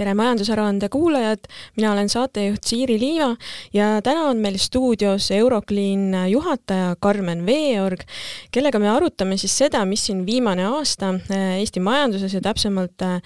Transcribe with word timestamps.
tere, 0.00 0.14
Majandusaruande 0.16 0.88
kuulajad, 0.88 1.44
mina 1.76 1.90
olen 1.92 2.08
saatejuht 2.08 2.64
Siiri 2.64 2.96
Liiva 3.00 3.34
ja 3.72 3.98
täna 4.04 4.30
on 4.30 4.38
meil 4.40 4.56
stuudios 4.56 5.26
Euroclean 5.36 6.14
juhataja 6.30 6.94
Karmen 7.04 7.42
Veeorg, 7.44 8.06
kellega 8.52 8.80
me 8.80 8.88
arutame 8.88 9.36
siis 9.36 9.52
seda, 9.60 9.82
mis 9.84 10.06
siin 10.08 10.22
viimane 10.24 10.64
aasta 10.70 11.10
äh, 11.18 11.58
Eesti 11.60 11.82
majanduses 11.84 12.32
ja 12.32 12.40
täpsemalt 12.40 13.04
äh, 13.04 13.18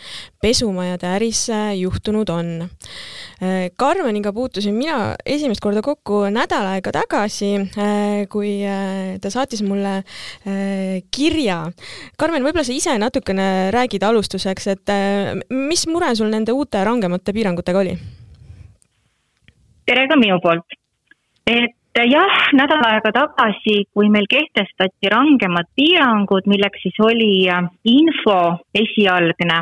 pesumajade 0.42 1.12
äris 1.14 1.44
äh, 1.54 1.76
juhtunud 1.78 2.34
on. 2.34 2.50
Karmeniga 3.76 4.32
puutusin 4.32 4.74
mina 4.74 5.14
esimest 5.26 5.60
korda 5.60 5.82
kokku 5.84 6.22
nädal 6.32 6.64
aega 6.70 6.92
tagasi, 6.94 7.50
kui 8.32 8.52
ta 9.20 9.30
saatis 9.30 9.60
mulle 9.66 9.98
kirja. 11.12 11.58
Karmen, 12.16 12.46
võib-olla 12.46 12.64
sa 12.64 12.72
ise 12.72 12.94
natukene 13.02 13.68
räägid 13.74 14.06
alustuseks, 14.06 14.68
et 14.72 14.94
mis 15.50 15.84
mure 15.90 16.14
sul 16.16 16.32
nende 16.32 16.54
uute 16.56 16.63
rangemate 16.72 17.32
piirangutega 17.32 17.78
oli? 17.78 17.96
tere 19.86 20.06
ka 20.08 20.16
minu 20.16 20.38
poolt. 20.40 20.64
et 21.46 21.74
jah, 22.10 22.38
nädal 22.56 22.82
aega 22.88 23.12
tagasi, 23.14 23.84
kui 23.94 24.08
meil 24.10 24.26
kehtestati 24.30 25.10
rangemad 25.12 25.68
piirangud, 25.76 26.48
milleks 26.50 26.82
siis 26.82 26.96
oli 27.00 27.46
äh, 27.52 27.68
info 27.84 28.38
esialgne, 28.74 29.60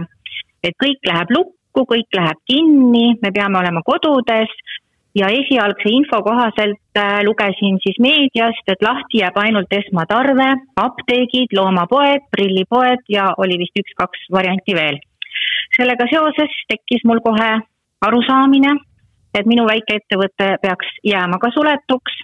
et 0.63 0.79
kõik 0.79 1.03
läheb 1.11 1.35
lukku, 1.37 1.85
kõik 1.95 2.09
läheb 2.17 2.41
kinni, 2.49 3.19
me 3.21 3.33
peame 3.35 3.59
olema 3.59 3.83
kodudes 3.85 4.55
ja 5.19 5.29
esialgse 5.29 5.91
info 5.93 6.23
kohaselt 6.25 6.97
äh, 6.97 7.21
lugesin 7.27 7.77
siis 7.85 7.99
meediast, 8.01 8.65
et 8.67 8.81
lahti 8.81 9.21
jääb 9.21 9.37
ainult 9.37 9.73
esmatarve, 9.83 10.49
apteegid, 10.87 11.53
loomapoed, 11.59 12.31
prillipoed 12.33 13.05
ja 13.13 13.33
oli 13.37 13.61
vist 13.61 13.83
üks-kaks 13.85 14.31
varianti 14.33 14.79
veel 14.79 15.03
sellega 15.77 16.07
seoses 16.11 16.57
tekkis 16.69 17.05
mul 17.09 17.21
kohe 17.25 17.53
arusaamine, 18.03 18.75
et 19.35 19.49
minu 19.49 19.65
väikeettevõte 19.69 20.57
peaks 20.63 20.99
jääma 21.07 21.39
ka 21.41 21.51
suletuks 21.55 22.19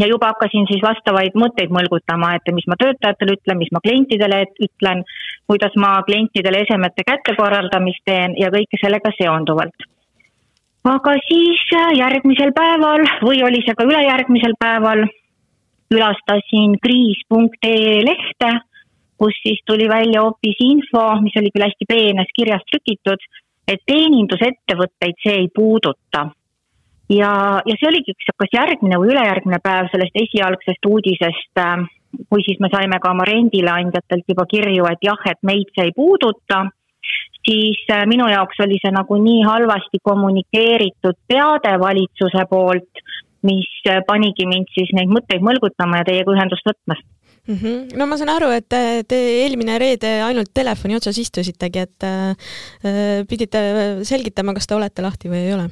ja 0.00 0.06
juba 0.10 0.32
hakkasin 0.32 0.66
siis 0.68 0.82
vastavaid 0.84 1.36
mõtteid 1.40 1.72
mõlgutama, 1.72 2.34
et 2.36 2.52
mis 2.54 2.66
ma 2.68 2.76
töötajatele 2.80 3.36
ütlen, 3.38 3.58
mis 3.62 3.72
ma 3.72 3.80
klientidele 3.84 4.42
ütlen, 4.68 5.02
kuidas 5.48 5.76
ma 5.80 5.96
klientidele 6.08 6.64
esemete 6.66 7.06
kättekorraldamist 7.08 8.04
teen 8.04 8.36
ja 8.40 8.52
kõike 8.52 8.80
sellega 8.82 9.12
seonduvalt. 9.18 9.88
aga 10.86 11.12
siis 11.28 11.62
järgmisel 11.98 12.52
päeval 12.54 13.06
või 13.22 13.42
oli 13.42 13.62
see 13.64 13.74
ka 13.74 13.84
ülejärgmisel 13.88 14.54
päeval, 14.60 15.06
külastasin 15.90 16.76
kriis.ee 16.82 18.04
lehte 18.04 18.52
kus 19.18 19.36
siis 19.42 19.60
tuli 19.66 19.88
välja 19.88 20.22
hoopis 20.24 20.58
info, 20.60 21.04
mis 21.24 21.36
oli 21.40 21.52
küll 21.54 21.66
hästi 21.66 21.88
peenes 21.88 22.32
kirjas 22.36 22.64
trükitud, 22.70 23.22
et 23.68 23.82
teenindusettevõtteid 23.90 25.22
see 25.24 25.38
ei 25.42 25.48
puuduta. 25.54 26.28
ja, 27.08 27.32
ja 27.66 27.74
see 27.78 27.88
oligi 27.88 28.14
üks 28.14 28.32
kas 28.42 28.54
järgmine 28.54 28.98
või 29.00 29.12
ülejärgmine 29.14 29.60
päev 29.62 29.90
sellest 29.92 30.16
esialgsest 30.22 30.88
uudisest, 30.90 31.52
äh, 31.62 31.86
kui 32.30 32.42
siis 32.46 32.58
me 32.60 32.70
saime 32.72 32.98
ka 33.02 33.12
oma 33.14 33.26
rendileandjatelt 33.28 34.26
juba 34.28 34.46
kirju, 34.50 34.88
et 34.90 35.06
jah, 35.06 35.22
et 35.30 35.38
meid 35.42 35.70
see 35.74 35.88
ei 35.88 35.94
puuduta, 35.96 36.64
siis 37.46 37.82
äh, 37.94 38.06
minu 38.10 38.28
jaoks 38.30 38.60
oli 38.66 38.80
see 38.82 38.94
nagu 38.94 39.20
nii 39.22 39.42
halvasti 39.46 40.02
kommunikeeritud 40.02 41.20
teade 41.30 41.76
valitsuse 41.80 42.46
poolt, 42.50 43.04
mis 43.46 43.70
äh, 43.88 44.02
panigi 44.06 44.48
mind 44.50 44.72
siis 44.74 44.90
neid 44.98 45.12
mõtteid 45.12 45.44
mõlgutama 45.46 46.02
ja 46.02 46.10
teiega 46.10 46.34
ühendust 46.34 46.66
võtma 46.66 46.98
mm. 47.46 47.56
-hmm. 47.56 47.96
no 47.98 48.06
ma 48.06 48.16
saan 48.16 48.32
aru, 48.34 48.50
et 48.54 48.68
te 49.08 49.18
eelmine 49.42 49.78
reede 49.78 50.22
ainult 50.28 50.52
telefoni 50.54 50.96
otsas 50.96 51.18
istusitegi, 51.18 51.78
et 51.86 52.06
äh, 52.06 53.26
pidite 53.28 53.60
selgitama, 54.04 54.54
kas 54.54 54.66
te 54.66 54.74
olete 54.74 55.02
lahti 55.02 55.32
või 55.32 55.44
ei 55.46 55.54
ole? 55.58 55.68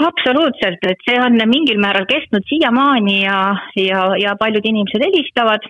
absoluutselt, 0.00 0.80
et 0.88 1.04
see 1.06 1.18
on 1.20 1.36
mingil 1.48 1.78
määral 1.80 2.06
kestnud 2.08 2.46
siiamaani 2.48 3.22
ja, 3.22 3.38
ja, 3.76 4.02
ja 4.18 4.36
paljud 4.40 4.64
inimesed 4.64 5.04
helistavad, 5.04 5.66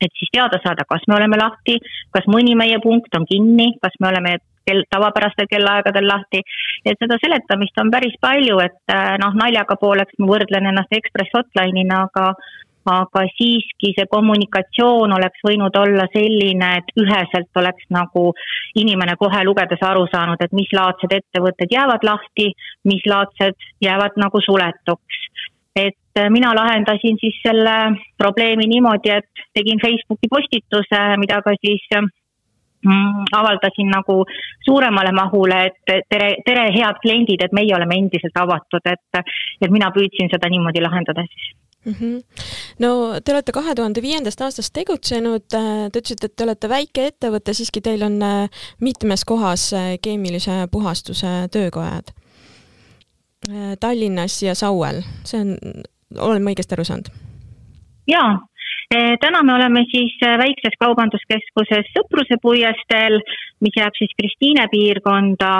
et 0.00 0.12
siis 0.16 0.30
teada 0.32 0.60
saada, 0.62 0.86
kas 0.88 1.02
me 1.08 1.16
oleme 1.18 1.36
lahti, 1.40 1.80
kas 2.14 2.28
mõni 2.30 2.54
meie 2.56 2.78
punkt 2.82 3.14
on 3.18 3.26
kinni, 3.28 3.74
kas 3.82 3.98
me 4.00 4.08
oleme 4.12 4.36
kell, 4.68 4.84
tavapärastel 4.94 5.48
kellaaegadel 5.50 6.06
lahti. 6.08 6.42
et 6.84 6.96
seda 7.02 7.18
seletamist 7.20 7.82
on 7.82 7.90
päris 7.90 8.16
palju, 8.20 8.60
et 8.64 8.94
äh, 8.94 9.16
noh, 9.22 9.34
naljaga 9.42 9.76
pooleks 9.80 10.16
ma 10.18 10.30
võrdlen 10.30 10.70
ennast 10.70 10.96
Ekspress 10.96 11.34
Hotline'ina, 11.36 12.06
aga 12.08 12.32
aga 12.90 13.22
siiski 13.36 13.92
see 13.96 14.08
kommunikatsioon 14.10 15.14
oleks 15.16 15.44
võinud 15.46 15.76
olla 15.82 16.06
selline, 16.14 16.70
et 16.80 16.92
üheselt 17.02 17.62
oleks 17.62 17.86
nagu 17.94 18.30
inimene 18.82 19.16
kohe 19.20 19.42
lugedes 19.46 19.82
aru 19.86 20.06
saanud, 20.12 20.40
et 20.40 20.54
mis 20.56 20.70
laadsed 20.76 21.14
ettevõtted 21.20 21.72
jäävad 21.74 22.06
lahti, 22.06 22.50
mis 22.90 23.06
laadsed 23.06 23.58
jäävad 23.84 24.18
nagu 24.20 24.42
suletuks. 24.46 25.26
et 25.76 26.18
äh, 26.18 26.30
mina 26.30 26.50
lahendasin 26.54 27.16
siis 27.20 27.36
selle 27.46 27.74
probleemi 28.18 28.66
niimoodi, 28.66 29.10
et 29.10 29.44
tegin 29.54 29.78
Facebooki 29.80 30.28
postituse, 30.30 31.02
mida 31.22 31.38
ka 31.46 31.54
siis 31.62 31.84
mm, 31.94 32.10
avaldasin 33.36 33.90
nagu 33.92 34.22
suuremale 34.64 35.12
mahule, 35.12 35.58
et 35.68 36.04
tere, 36.08 36.34
tere, 36.46 36.68
head 36.72 37.00
kliendid, 37.02 37.44
et 37.44 37.52
meie 37.56 37.74
oleme 37.76 37.98
endiselt 38.00 38.36
avatud, 38.40 38.86
et, 38.88 39.24
et 39.60 39.70
mina 39.70 39.90
püüdsin 39.92 40.32
seda 40.32 40.48
niimoodi 40.48 40.80
lahendada 40.80 41.26
siis 41.28 41.50
mm. 41.84 41.92
-hmm. 41.92 42.22
no 42.78 43.20
te 43.24 43.32
olete 43.32 43.52
kahe 43.52 43.74
tuhande 43.74 44.02
viiendast 44.02 44.40
aastast 44.40 44.72
tegutsenud, 44.72 45.46
äh, 45.54 45.90
te 45.92 45.98
ütlesite, 45.98 46.26
et 46.26 46.36
te 46.36 46.44
olete 46.44 46.68
väike 46.68 47.06
ettevõte, 47.06 47.54
siiski 47.54 47.80
teil 47.80 48.02
on 48.02 48.22
äh, 48.22 48.62
mitmes 48.80 49.24
kohas 49.24 49.72
äh, 49.72 49.96
keemilise 50.02 50.66
puhastuse 50.70 51.48
töökojad. 51.52 52.16
Tallinnas 53.80 54.42
ja 54.42 54.54
Sauel, 54.54 54.98
see 55.24 55.40
on, 55.40 55.54
olen 56.18 56.42
ma 56.44 56.52
õigesti 56.52 56.76
aru 56.76 56.84
saanud? 56.84 57.08
jaa, 58.10 58.34
täna 58.90 59.42
me 59.46 59.54
oleme 59.54 59.84
siis 59.90 60.16
väikses 60.20 60.74
kaubanduskeskuses 60.80 61.90
Sõpruse 61.94 62.40
puiesteel, 62.42 63.20
mis 63.62 63.78
jääb 63.78 63.94
siis 63.98 64.12
Kristiine 64.18 64.66
piirkonda, 64.72 65.52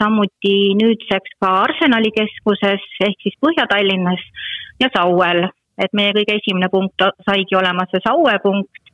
samuti 0.00 0.74
nüüdseks 0.80 1.38
ka 1.40 1.54
Arsenali 1.62 2.10
keskuses 2.16 2.86
ehk 3.06 3.18
siis 3.22 3.38
Põhja-Tallinnas 3.44 4.24
ja 4.82 4.90
Sauel 4.96 5.46
et 5.80 5.94
meie 5.96 6.12
kõige 6.16 6.36
esimene 6.40 6.68
punkt 6.72 7.04
saigi 7.26 7.56
olema 7.58 7.86
see 7.90 8.02
Saue 8.04 8.34
punkt 8.42 8.92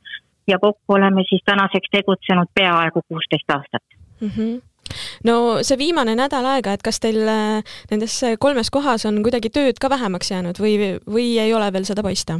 ja 0.49 0.59
kokku 0.61 0.97
oleme 0.97 1.25
siis 1.29 1.43
tänaseks 1.45 1.91
tegutsenud 1.91 2.51
peaaegu 2.55 3.03
kuusteist 3.07 3.55
aastat 3.55 3.83
mm. 4.21 4.33
-hmm 4.37 4.59
no 5.23 5.33
see 5.61 5.77
viimane 5.77 6.15
nädal 6.15 6.45
aega, 6.45 6.73
et 6.73 6.81
kas 6.81 6.99
teil 6.99 7.19
nendes 7.91 8.21
kolmes 8.39 8.71
kohas 8.73 9.05
on 9.05 9.21
kuidagi 9.23 9.49
tööd 9.49 9.77
ka 9.81 9.89
vähemaks 9.89 10.31
jäänud 10.31 10.57
või, 10.59 10.97
või 11.05 11.27
ei 11.39 11.53
ole 11.53 11.73
veel 11.73 11.85
seda 11.85 12.03
paista? 12.03 12.39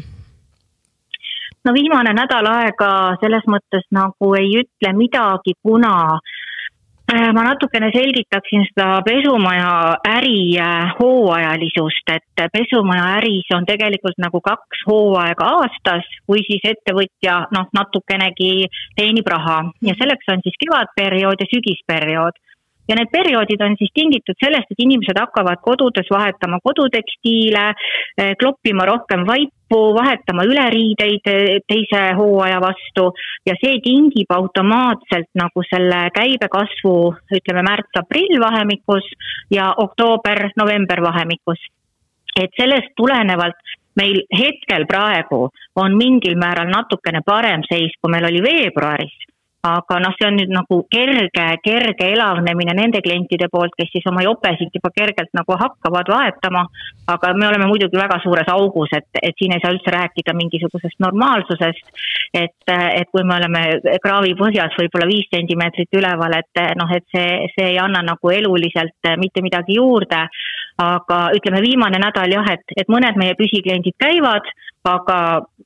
No 1.66 1.74
viimane 1.76 2.14
nädal 2.16 2.48
aega 2.48 2.92
selles 3.22 3.48
mõttes 3.48 3.88
nagu 3.92 4.34
ei 4.40 4.62
ütle 4.64 4.94
midagi, 4.96 5.56
kuna 5.64 6.20
Äh, 7.10 7.32
ma 7.34 7.42
natukene 7.42 7.88
selgitaksin 7.90 8.68
seda 8.68 9.00
pesumaja 9.02 9.70
äri 10.06 10.54
äh, 10.62 10.92
hooajalisust, 11.00 12.12
et 12.14 12.44
pesumaja 12.54 13.08
äris 13.18 13.50
on 13.58 13.66
tegelikult 13.66 14.20
nagu 14.22 14.38
kaks 14.46 14.84
hooaega 14.86 15.48
aastas, 15.56 16.06
kui 16.30 16.44
siis 16.46 16.68
ettevõtja 16.70 17.40
noh, 17.56 17.66
natukenegi 17.74 18.68
teenib 19.00 19.32
raha. 19.34 19.58
Ja 19.90 19.98
selleks 19.98 20.30
on 20.36 20.46
siis 20.46 20.60
kevadperiood 20.62 21.42
ja 21.42 21.50
sügisperiood. 21.50 22.38
Ja 22.90 22.98
need 23.00 23.10
perioodid 23.10 23.66
on 23.66 23.80
siis 23.82 23.90
tingitud 23.98 24.38
sellest, 24.44 24.70
et 24.70 24.86
inimesed 24.86 25.18
hakkavad 25.18 25.66
kodudes 25.66 26.14
vahetama 26.14 26.62
kodutekstiile, 26.62 27.72
eh, 28.22 28.36
kloppima 28.38 28.86
rohkem 28.86 29.26
vaipu, 29.70 29.94
vahetama 29.96 30.44
üleriideid 30.44 31.64
teise 31.68 32.14
hooaja 32.18 32.60
vastu 32.62 33.14
ja 33.46 33.56
see 33.62 33.80
tingib 33.84 34.32
automaatselt 34.32 35.30
nagu 35.36 35.64
selle 35.70 36.10
käibekasvu, 36.14 37.16
ütleme 37.32 37.64
märts-aprill 37.64 38.40
vahemikus 38.40 39.04
ja 39.52 39.74
oktoober-november 39.78 41.02
vahemikus. 41.02 41.60
et 42.40 42.52
sellest 42.56 42.94
tulenevalt 42.96 43.58
meil 43.96 44.22
hetkel 44.32 44.86
praegu 44.86 45.50
on 45.76 45.98
mingil 45.98 46.38
määral 46.38 46.70
natukene 46.70 47.20
parem 47.26 47.62
seis, 47.68 47.92
kui 48.00 48.12
meil 48.12 48.26
oli 48.26 48.42
veebruaris 48.42 49.12
aga 49.62 49.98
noh, 50.00 50.14
see 50.16 50.28
on 50.30 50.38
nüüd 50.40 50.52
nagu 50.56 50.76
kerge, 50.92 51.46
kerge 51.64 52.06
elavnemine 52.14 52.72
nende 52.78 53.02
klientide 53.04 53.50
poolt, 53.52 53.74
kes 53.76 53.90
siis 53.92 54.06
oma 54.08 54.24
jopesid 54.24 54.72
juba 54.72 54.92
kergelt 54.96 55.34
nagu 55.36 55.58
hakkavad 55.60 56.08
vahetama. 56.08 56.66
aga 57.10 57.34
me 57.34 57.48
oleme 57.48 57.66
muidugi 57.68 57.98
väga 57.98 58.20
suures 58.24 58.48
augus, 58.54 58.94
et, 58.94 59.08
et 59.22 59.36
siin 59.36 59.52
ei 59.52 59.60
saa 59.60 59.74
üldse 59.74 59.92
rääkida 59.92 60.34
mingisugusest 60.38 61.00
normaalsusest. 61.04 61.92
et, 62.34 62.72
et 62.72 63.10
kui 63.12 63.24
me 63.24 63.36
oleme 63.36 63.64
kraavi 64.04 64.36
põhjas 64.40 64.78
võib-olla 64.80 65.08
viis 65.10 65.28
sentimeetrit 65.34 66.00
üleval, 66.00 66.38
et 66.40 66.62
noh, 66.80 66.94
et 66.96 67.04
see, 67.12 67.50
see 67.56 67.74
ei 67.74 67.80
anna 67.80 68.02
nagu 68.06 68.32
eluliselt 68.32 69.12
mitte 69.18 69.44
midagi 69.44 69.76
juurde. 69.76 70.28
aga 70.80 71.18
ütleme, 71.36 71.60
viimane 71.60 72.00
nädal 72.00 72.32
jah, 72.32 72.48
et, 72.54 72.64
et 72.78 72.88
mõned 72.88 73.18
meie 73.20 73.36
püsikliendid 73.36 73.98
käivad, 74.00 74.48
aga 74.88 75.18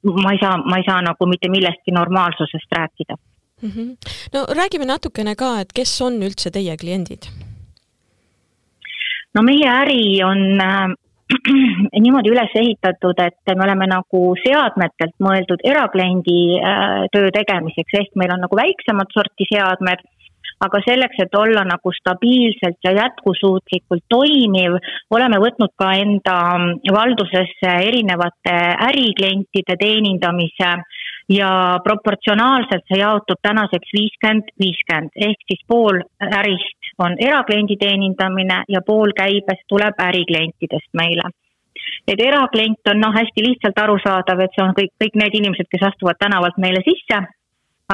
ma 0.01 0.33
ei 0.33 0.41
saa, 0.41 0.57
ma 0.57 0.81
ei 0.81 0.87
saa 0.87 1.03
nagu 1.05 1.29
mitte 1.29 1.51
millestki 1.53 1.93
normaalsusest 1.93 2.73
rääkida 2.73 3.19
mm. 3.63 3.71
-hmm. 3.71 3.89
no 4.33 4.45
räägime 4.59 4.85
natukene 4.85 5.35
ka, 5.35 5.59
et 5.61 5.73
kes 5.73 6.01
on 6.01 6.21
üldse 6.21 6.51
teie 6.51 6.77
kliendid? 6.77 7.29
no 9.35 9.41
meie 9.41 9.69
äri 9.81 10.23
on 10.23 10.61
äh, 10.61 10.87
niimoodi 12.05 12.31
üles 12.33 12.55
ehitatud, 12.55 13.19
et 13.19 13.55
me 13.55 13.63
oleme 13.65 13.87
nagu 13.89 14.23
seadmetelt 14.43 15.15
mõeldud 15.23 15.63
erakliendi 15.63 16.39
äh, 16.59 17.05
töö 17.13 17.31
tegemiseks, 17.33 17.99
ehk 18.01 18.19
meil 18.19 18.33
on 18.35 18.43
nagu 18.45 18.59
väiksemat 18.59 19.15
sorti 19.15 19.47
seadmed, 19.49 20.03
aga 20.63 20.79
selleks, 20.85 21.19
et 21.19 21.35
olla 21.35 21.63
nagu 21.67 21.91
stabiilselt 21.97 22.79
ja 22.85 22.93
jätkusuutlikult 22.95 24.05
toimiv, 24.09 24.77
oleme 25.11 25.39
võtnud 25.43 25.73
ka 25.79 25.91
enda 25.99 26.37
valdusesse 26.97 27.73
erinevate 27.89 28.55
äriklientide 28.89 29.77
teenindamise 29.79 30.75
ja 31.29 31.79
proportsionaalselt 31.83 32.83
see 32.87 32.99
jaotub 32.99 33.39
tänaseks 33.41 33.93
viiskümmend, 33.97 34.49
viiskümmend 34.59 35.15
ehk 35.27 35.45
siis 35.47 35.61
pool 35.67 36.01
ärist 36.39 36.91
on 36.99 37.15
erakliendi 37.19 37.77
teenindamine 37.79 38.63
ja 38.69 38.81
pool 38.85 39.15
käibest 39.17 39.63
tuleb 39.67 39.99
äriklientidest 39.99 40.91
meile. 40.93 41.29
et 42.07 42.19
eraklient 42.19 42.91
on 42.91 42.99
noh, 42.99 43.13
hästi 43.15 43.43
lihtsalt 43.47 43.79
arusaadav, 43.79 44.39
et 44.39 44.51
see 44.55 44.63
on 44.63 44.75
kõik, 44.75 44.91
kõik 45.01 45.15
need 45.19 45.35
inimesed, 45.39 45.67
kes 45.71 45.87
astuvad 45.87 46.19
tänavalt 46.19 46.57
meile 46.57 46.83
sisse, 46.83 47.19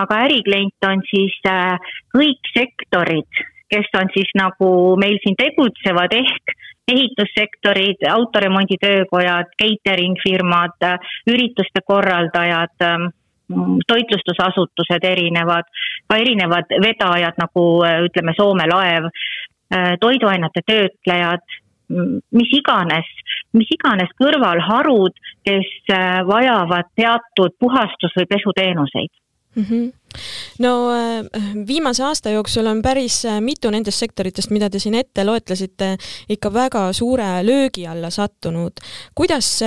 aga 0.01 0.19
äriklient 0.25 0.87
on 0.89 1.03
siis 1.09 1.35
äh, 1.47 1.77
kõik 2.15 2.49
sektorid, 2.53 3.43
kes 3.69 3.89
on 4.01 4.09
siis 4.13 4.29
nagu 4.37 4.69
meil 5.01 5.17
siin 5.23 5.37
tegutsevad, 5.37 6.13
ehk 6.17 6.55
ehitussektorid, 6.89 8.01
autoremonditöökojad, 8.09 9.53
catering 9.61 10.17
firmad, 10.23 10.85
ürituste 11.29 11.83
korraldajad 11.85 12.85
ähm, 12.85 13.11
toitlustusasutused 13.87 15.05
erinevad, 15.05 15.69
ka 16.07 16.17
erinevad 16.21 16.69
vedajad 16.83 17.39
nagu 17.41 17.65
ütleme, 18.05 18.35
Soome 18.37 18.67
laev, 18.69 19.09
toiduainete 20.01 20.61
töötlejad, 20.65 21.45
mis 22.37 22.51
iganes, 22.53 23.09
mis 23.57 23.69
iganes 23.73 24.11
kõrvalharud, 24.21 25.17
kes 25.45 25.71
vajavad 26.29 26.91
teatud 26.97 27.57
puhastus- 27.61 28.17
või 28.17 28.29
pesuteenuseid 28.29 29.11
mm. 29.55 29.63
-hmm. 29.63 29.91
no 30.59 30.89
viimase 31.67 32.03
aasta 32.03 32.29
jooksul 32.29 32.65
on 32.65 32.81
päris 32.81 33.23
mitu 33.39 33.69
nendest 33.69 33.99
sektoritest, 33.99 34.49
mida 34.49 34.69
te 34.69 34.79
siin 34.79 34.95
ette 34.95 35.25
loetlesite, 35.25 35.95
ikka 36.29 36.53
väga 36.53 36.93
suure 36.93 37.45
löögi 37.45 37.87
alla 37.87 38.09
sattunud. 38.09 38.71
kuidas 39.15 39.63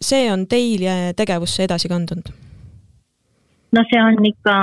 see 0.00 0.32
on 0.32 0.46
teil 0.46 1.12
tegevusse 1.16 1.64
edasi 1.64 1.88
kandunud? 1.88 2.49
No 3.72 3.84
see 3.90 4.02
on 4.02 4.18
ikka 4.26 4.54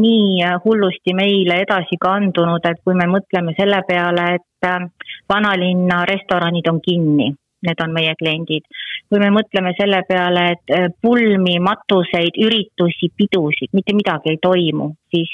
nii 0.00 0.44
hullusti 0.64 1.14
meile 1.14 1.60
edasi 1.64 1.98
kandunud, 2.00 2.64
et 2.64 2.80
kui 2.84 2.94
me 2.98 3.08
mõtleme 3.10 3.54
selle 3.58 3.82
peale, 3.88 4.28
et 4.38 4.68
äh, 4.68 4.86
vanalinna 5.28 6.04
restoranid 6.08 6.68
on 6.72 6.80
kinni, 6.84 7.30
need 7.66 7.82
on 7.84 7.92
meie 7.92 8.14
kliendid. 8.20 8.64
kui 9.08 9.20
me 9.22 9.30
mõtleme 9.30 9.72
selle 9.78 10.02
peale, 10.08 10.46
et 10.56 10.74
äh, 10.74 10.88
pulmi, 11.02 11.58
matuseid, 11.62 12.38
üritusi, 12.46 13.12
pidusid, 13.16 13.72
mitte 13.72 13.94
midagi 13.94 14.34
ei 14.34 14.40
toimu, 14.42 14.92
siis 15.14 15.32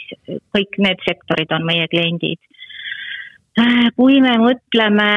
kõik 0.55 0.81
need 0.87 1.07
sektorid 1.09 1.55
on 1.57 1.67
meie 1.67 1.89
kliendid 1.89 2.41
kui 3.97 4.21
me 4.25 4.33
mõtleme 4.41 5.09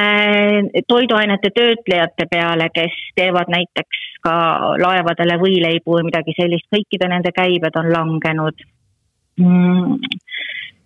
toiduainete 0.88 1.52
töötlejate 1.56 2.28
peale, 2.32 2.70
kes 2.76 2.96
teevad 3.16 3.52
näiteks 3.52 4.02
ka 4.26 4.36
laevadele 4.82 5.38
võileibu 5.40 5.98
või 5.98 6.08
midagi 6.10 6.36
sellist, 6.38 6.68
kõikide 6.74 7.08
nende 7.12 7.32
käibed 7.36 7.78
on 7.80 7.92
langenud. 7.94 8.66
Mm. 9.40 10.00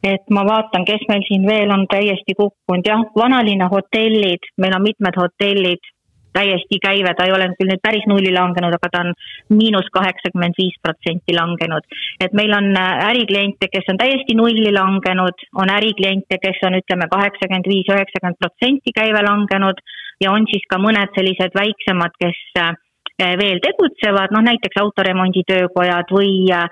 Et 0.03 0.29
ma 0.31 0.45
vaatan, 0.47 0.85
kes 0.87 1.01
meil 1.09 1.25
siin 1.27 1.43
veel 1.47 1.71
on 1.75 1.83
täiesti 1.91 2.35
kukkunud, 2.37 2.85
jah, 2.87 3.01
vanalinna 3.17 3.67
hotellid, 3.71 4.45
meil 4.57 4.77
on 4.77 4.85
mitmed 4.85 5.17
hotellid, 5.19 5.89
täiesti 6.33 6.79
käive, 6.83 7.13
ta 7.17 7.25
ei 7.27 7.33
ole 7.35 7.49
küll 7.57 7.71
nüüd 7.71 7.81
päris 7.83 8.05
nulli 8.09 8.31
langenud, 8.33 8.75
aga 8.77 8.89
ta 8.91 9.03
on 9.05 9.13
miinus 9.59 9.89
kaheksakümmend 9.95 10.57
viis 10.59 10.75
protsenti 10.83 11.35
langenud. 11.35 11.87
et 12.19 12.33
meil 12.33 12.53
on 12.53 12.69
äh, 12.77 13.05
ärikliente, 13.11 13.69
kes 13.71 13.89
on 13.93 13.97
täiesti 13.97 14.35
nulli 14.35 14.73
langenud, 14.73 15.47
on 15.55 15.71
ärikliente, 15.77 16.37
kes 16.41 16.61
on 16.67 16.77
ütleme 16.81 17.09
kaheksakümmend 17.15 17.71
viis, 17.73 17.87
üheksakümmend 17.95 18.39
protsenti 18.39 18.93
käive 18.95 19.23
langenud 19.25 19.81
ja 20.21 20.31
on 20.31 20.45
siis 20.51 20.65
ka 20.69 20.79
mõned 20.81 21.15
sellised 21.17 21.55
väiksemad, 21.55 22.15
kes 22.21 22.39
äh, 22.61 22.71
veel 23.19 23.59
tegutsevad, 23.63 24.31
noh 24.31 24.43
näiteks 24.45 24.79
autoremonditöökojad 24.79 26.13
või 26.15 26.33
äh, 26.55 26.67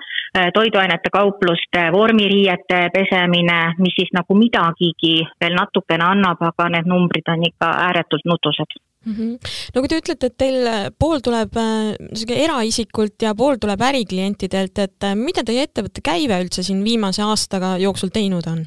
toiduainete 0.54 1.10
kaupluste 1.12 1.88
vormiriiete 1.92 2.80
pesemine, 2.94 3.58
mis 3.78 3.96
siis 3.96 4.12
nagu 4.16 4.36
midagigi 4.38 5.16
veel 5.40 5.56
natukene 5.58 6.06
annab, 6.08 6.42
aga 6.52 6.68
need 6.76 6.88
numbrid 6.88 7.32
on 7.32 7.48
ikka 7.50 7.72
ääretult 7.88 8.28
nutused 8.28 8.78
mm. 9.06 9.12
-hmm. 9.12 9.50
no 9.74 9.82
kui 9.82 9.88
te 9.88 10.00
ütlete, 10.02 10.30
et 10.30 10.38
teil 10.38 10.68
pool 10.98 11.20
tuleb 11.24 11.56
äh, 11.56 12.40
eraisikult 12.44 13.22
ja 13.22 13.34
pool 13.34 13.60
tuleb 13.60 13.80
äriklientidelt, 13.90 14.78
et 14.78 15.04
äh, 15.04 15.14
mida 15.14 15.44
teie 15.44 15.66
ettevõtte 15.66 16.04
käive 16.04 16.40
üldse 16.44 16.62
siin 16.62 16.84
viimase 16.84 17.22
aastaga 17.22 17.76
jooksul 17.78 18.12
teinud 18.14 18.46
on? 18.46 18.66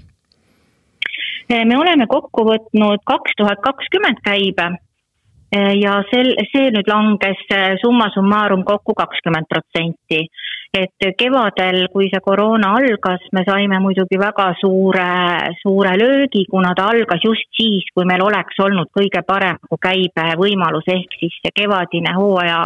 Äh, 1.51 1.65
me 1.65 1.77
oleme 1.77 2.07
kokku 2.07 2.45
võtnud 2.47 3.03
kaks 3.05 3.37
tuhat 3.37 3.59
kakskümmend 3.63 4.23
käibe 4.23 4.67
äh, 4.71 5.73
ja 5.81 5.99
sel, 6.11 6.33
see 6.53 6.71
nüüd 6.71 6.87
langes 6.87 7.45
summa 7.81 8.09
summarum 8.13 8.63
kokku 8.63 8.93
kakskümmend 8.93 9.49
protsenti 9.49 10.27
et 10.73 11.07
kevadel, 11.19 11.87
kui 11.91 12.07
see 12.11 12.21
koroona 12.23 12.71
algas, 12.79 13.23
me 13.35 13.43
saime 13.47 13.79
muidugi 13.83 14.19
väga 14.19 14.51
suure, 14.59 15.07
suure 15.59 15.97
löögi, 15.99 16.45
kuna 16.51 16.71
ta 16.77 16.87
algas 16.93 17.23
just 17.25 17.49
siis, 17.57 17.89
kui 17.93 18.07
meil 18.07 18.23
oleks 18.23 18.59
olnud 18.63 18.87
kõige 18.95 19.23
parem 19.27 19.59
käibevõimalus, 19.87 20.87
ehk 20.87 21.19
siis 21.19 21.35
see 21.41 21.51
kevadine 21.63 22.15
hooaja 22.15 22.61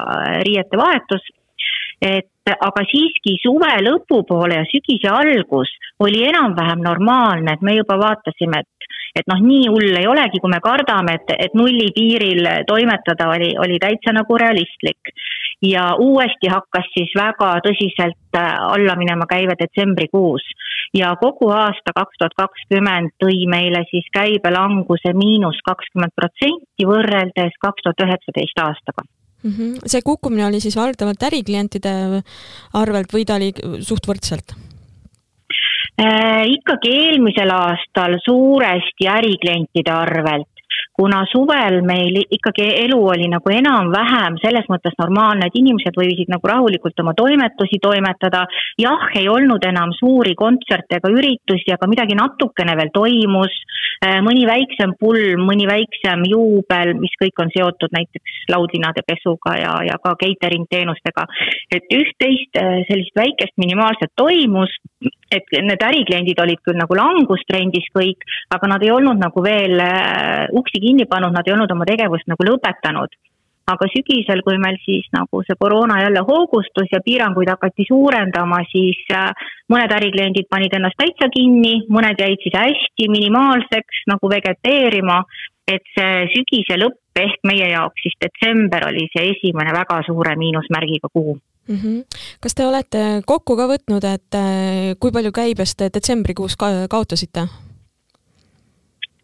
riiete 0.46 0.78
vahetus. 0.78 1.26
Et 2.06 2.54
aga 2.54 2.84
siiski 2.86 3.40
suve 3.42 3.72
lõpupoole 3.82 4.60
ja 4.60 4.66
sügise 4.70 5.10
algus 5.10 5.72
oli 6.04 6.22
enam-vähem 6.30 6.84
normaalne, 6.86 7.56
et 7.56 7.64
me 7.66 7.80
juba 7.80 7.98
vaatasime, 7.98 8.62
et 8.62 8.72
et 9.16 9.24
noh, 9.32 9.40
nii 9.40 9.70
hull 9.72 9.96
ei 9.96 10.08
olegi, 10.12 10.42
kui 10.44 10.52
me 10.52 10.58
kardame, 10.60 11.14
et, 11.16 11.30
et 11.48 11.54
nulli 11.56 11.88
piiril 11.96 12.44
toimetada 12.68 13.30
oli, 13.32 13.54
oli 13.64 13.78
täitsa 13.80 14.12
nagu 14.12 14.38
realistlik 14.38 15.14
ja 15.62 15.96
uuesti 16.00 16.50
hakkas 16.52 16.88
siis 16.94 17.12
väga 17.18 17.56
tõsiselt 17.66 18.38
äh, 18.38 18.54
alla 18.76 18.96
minema 19.00 19.26
käive 19.30 19.56
detsembrikuus. 19.60 20.44
ja 20.94 21.16
kogu 21.20 21.50
aasta 21.52 21.92
kaks 21.96 22.18
tuhat 22.20 22.36
kakskümmend 22.38 23.12
tõi 23.24 23.48
meile 23.50 23.84
siis 23.90 24.06
käibelanguse 24.14 25.14
miinus 25.14 25.60
kakskümmend 25.66 26.14
protsenti 26.16 26.88
võrreldes 26.88 27.58
kaks 27.60 27.84
tuhat 27.84 28.06
üheksateist 28.08 28.60
aastaga 28.68 29.04
mm. 29.44 29.52
-hmm. 29.52 29.74
see 29.86 30.02
kukkumine 30.02 30.46
oli 30.46 30.60
siis 30.60 30.78
valdavalt 30.78 31.24
äriklientide 31.24 31.96
arvelt 32.74 33.14
või 33.14 33.26
ta 33.26 33.36
oli 33.36 33.52
suht 33.82 34.08
võrdselt? 34.08 34.56
Äh, 35.96 36.44
ikkagi 36.58 36.92
eelmisel 36.92 37.52
aastal 37.56 38.18
suuresti 38.26 39.08
äriklientide 39.08 39.92
arvelt 39.92 40.55
kuna 40.96 41.24
suvel 41.28 41.82
meil 41.84 42.22
ikkagi 42.24 42.66
elu 42.86 43.00
oli 43.14 43.28
nagu 43.32 43.52
enam-vähem 43.52 44.38
selles 44.40 44.68
mõttes 44.72 44.96
normaalne, 45.00 45.50
et 45.50 45.58
inimesed 45.60 45.98
võisid 46.00 46.32
nagu 46.32 46.48
rahulikult 46.48 47.00
oma 47.04 47.14
toimetusi 47.18 47.82
toimetada. 47.84 48.46
jah, 48.80 49.10
ei 49.20 49.28
olnud 49.30 49.64
enam 49.68 49.92
suuri 50.00 50.36
kontserte 50.36 51.00
ega 51.00 51.12
üritusi, 51.12 51.74
aga 51.74 51.88
midagi 51.92 52.16
natukene 52.16 52.78
veel 52.80 52.92
toimus. 52.94 53.60
Äh, 54.06 54.20
mõni 54.24 54.44
väiksem 54.48 54.96
pulm, 55.00 55.46
mõni 55.48 55.68
väiksem 55.68 56.24
juubel, 56.28 56.94
mis 57.00 57.14
kõik 57.20 57.40
on 57.44 57.52
seotud 57.54 57.94
näiteks 57.96 58.50
laudlinade 58.52 59.04
pesuga 59.08 59.56
ja, 59.60 59.76
ja 59.88 60.00
ka 60.04 60.16
catering 60.20 60.68
teenustega. 60.70 61.28
et 61.72 61.92
üht-teist 61.92 62.60
äh, 62.60 62.84
sellist 62.88 63.16
väikest 63.16 63.56
minimaalset 63.58 64.12
toimus, 64.16 64.72
et 65.32 65.56
need 65.64 65.82
ärikliendid 65.82 66.40
olid 66.40 66.62
küll 66.64 66.78
nagu 66.78 66.96
langustrendis 66.98 67.88
kõik, 67.96 68.24
aga 68.54 68.70
nad 68.70 68.84
ei 68.84 68.92
olnud 68.94 69.20
nagu 69.20 69.44
veel 69.44 69.80
äh, 69.82 70.46
uksi 70.56 70.85
kinni 70.86 71.08
pannud, 71.10 71.34
nad 71.36 71.48
ei 71.48 71.56
olnud 71.56 71.72
oma 71.76 71.88
tegevust 71.90 72.30
nagu 72.32 72.52
lõpetanud. 72.52 73.18
aga 73.66 73.86
sügisel, 73.90 74.44
kui 74.46 74.60
meil 74.62 74.76
siis 74.84 75.08
nagu 75.10 75.40
see 75.42 75.56
koroona 75.58 75.96
jälle 75.98 76.22
hoogustus 76.28 76.92
ja 76.92 77.00
piiranguid 77.02 77.50
hakati 77.50 77.88
suurendama, 77.88 78.60
siis 78.70 79.00
äh, 79.10 79.48
mõned 79.74 79.90
ärikliendid 79.96 80.46
panid 80.54 80.76
ennast 80.78 81.00
täitsa 81.02 81.32
kinni, 81.34 81.80
mõned 81.90 82.22
jäid 82.22 82.46
siis 82.46 82.60
hästi 82.60 83.10
minimaalseks 83.10 84.06
nagu 84.12 84.30
vegeteerima, 84.30 85.18
et 85.66 85.82
see 85.98 86.30
sügise 86.36 86.78
lõpp 86.78 87.02
ehk 87.26 87.42
meie 87.48 87.72
jaoks 87.72 88.06
siis 88.06 88.16
detsember 88.22 88.86
oli 88.92 89.08
see 89.14 89.32
esimene 89.34 89.74
väga 89.74 90.02
suure 90.06 90.36
miinusmärgiga 90.38 91.10
kuu 91.10 91.38
mm. 91.68 91.76
-hmm. 91.76 92.04
kas 92.42 92.56
te 92.56 92.68
olete 92.68 93.04
kokku 93.26 93.58
ka 93.58 93.68
võtnud, 93.72 94.06
et 94.14 94.38
äh, 94.38 94.94
kui 95.00 95.12
palju 95.12 95.32
käibest 95.32 95.82
detsembrikuus 95.94 96.58
ka 96.58 96.72
kaotasite? 96.90 97.48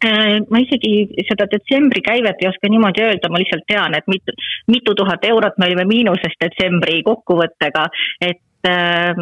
Äh, 0.02 0.40
ma 0.50 0.58
isegi 0.58 1.22
seda 1.28 1.46
detsembri 1.50 2.02
käivet 2.02 2.40
ei 2.42 2.48
oska 2.48 2.66
niimoodi 2.70 3.04
öelda, 3.06 3.28
ma 3.30 3.38
lihtsalt 3.38 3.62
tean, 3.70 3.94
et 3.94 4.08
mitu, 4.10 4.34
mitu 4.66 4.94
tuhat 4.98 5.22
eurot 5.28 5.60
me 5.62 5.68
olime 5.68 5.84
miinuses 5.86 6.34
detsembri 6.42 7.04
kokkuvõttega, 7.06 7.84
et 8.26 8.70
äh, 8.70 9.20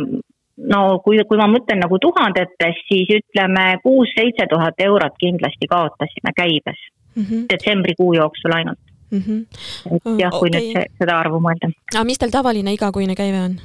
no 0.73 0.81
kui, 1.05 1.21
kui 1.29 1.41
ma 1.41 1.49
mõtlen 1.53 1.83
nagu 1.85 1.99
tuhandetes, 2.01 2.81
siis 2.89 3.13
ütleme 3.19 3.67
kuus-seitse 3.85 4.47
tuhat 4.49 4.81
eurot 4.87 5.19
kindlasti 5.21 5.69
kaotasime 5.69 6.33
käibes 6.37 6.81
mm 7.17 7.25
-hmm. 7.25 7.45
detsembrikuu 7.53 8.15
jooksul 8.15 8.57
ainult 8.57 8.81
mm. 9.11 9.21
-hmm. 9.21 9.41
et 9.97 10.03
jah, 10.21 10.33
kui 10.39 10.49
okay. 10.49 10.61
nüüd 10.61 10.73
see, 10.73 10.87
seda 10.99 11.19
arvu 11.19 11.41
mõelda. 11.45 11.73
aga 11.95 12.05
mis 12.05 12.19
teil 12.19 12.31
tavaline 12.31 12.73
igakuine 12.73 13.15
käive 13.15 13.41
on? 13.45 13.61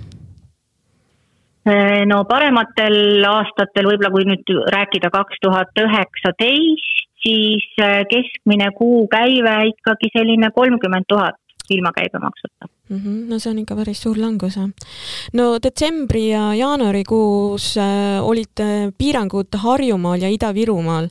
no 2.06 2.24
parematel 2.30 3.26
aastatel, 3.26 3.88
võib-olla 3.90 4.12
kui 4.14 4.26
nüüd 4.30 4.52
rääkida 4.76 5.10
kaks 5.10 5.42
tuhat 5.42 5.82
üheksateist, 5.86 7.05
siis 7.28 7.66
keskmine 8.10 8.72
kuukäive 8.78 9.56
ikkagi 9.68 10.10
selline 10.18 10.50
kolmkümmend 10.56 11.06
tuhat 11.08 11.36
ilma 11.70 11.92
käibemaksuta 11.92 12.66
mm. 12.90 12.98
-hmm. 12.98 13.30
no 13.30 13.40
see 13.40 13.52
on 13.52 13.60
ikka 13.60 13.76
päris 13.76 14.02
suur 14.02 14.18
langus, 14.18 14.56
jah. 14.56 14.70
no 15.34 15.58
detsembri 15.64 16.30
ja 16.30 16.54
jaanuarikuus 16.54 17.78
äh, 17.78 18.22
olid 18.22 18.60
äh, 18.60 18.92
piirangud 18.98 19.56
Harjumaal 19.56 20.22
ja 20.22 20.30
Ida-Virumaal 20.30 21.10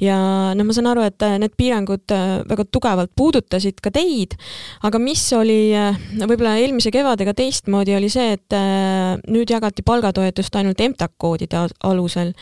ja 0.00 0.18
no 0.54 0.64
ma 0.64 0.72
saan 0.72 0.90
aru, 0.92 1.02
et 1.02 1.22
äh, 1.22 1.38
need 1.38 1.54
piirangud 1.56 2.14
äh, 2.14 2.42
väga 2.48 2.64
tugevalt 2.70 3.10
puudutasid 3.16 3.80
ka 3.82 3.90
teid, 3.90 4.36
aga 4.82 4.98
mis 4.98 5.24
oli 5.32 5.72
võib-olla 6.18 6.56
eelmise 6.58 6.92
kevadega 6.94 7.34
teistmoodi, 7.34 7.96
oli 7.96 8.10
see, 8.12 8.32
et 8.38 8.56
äh, 8.56 9.18
nüüd 9.28 9.50
jagati 9.50 9.82
palgatoetust 9.82 10.54
ainult 10.56 10.80
EMTAK 10.80 11.16
koodide 11.18 11.66
alusel 11.84 12.32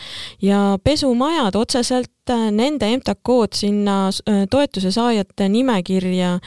ja 0.42 0.78
pesumajad 0.85 1.56
otseselt 1.56 2.12
nende 2.26 2.88
EMTAK 2.90 3.21
kood 3.23 3.54
sinna 3.54 4.11
toetuse 4.50 4.90
saajate 4.90 5.47
nimekirja 5.49 6.38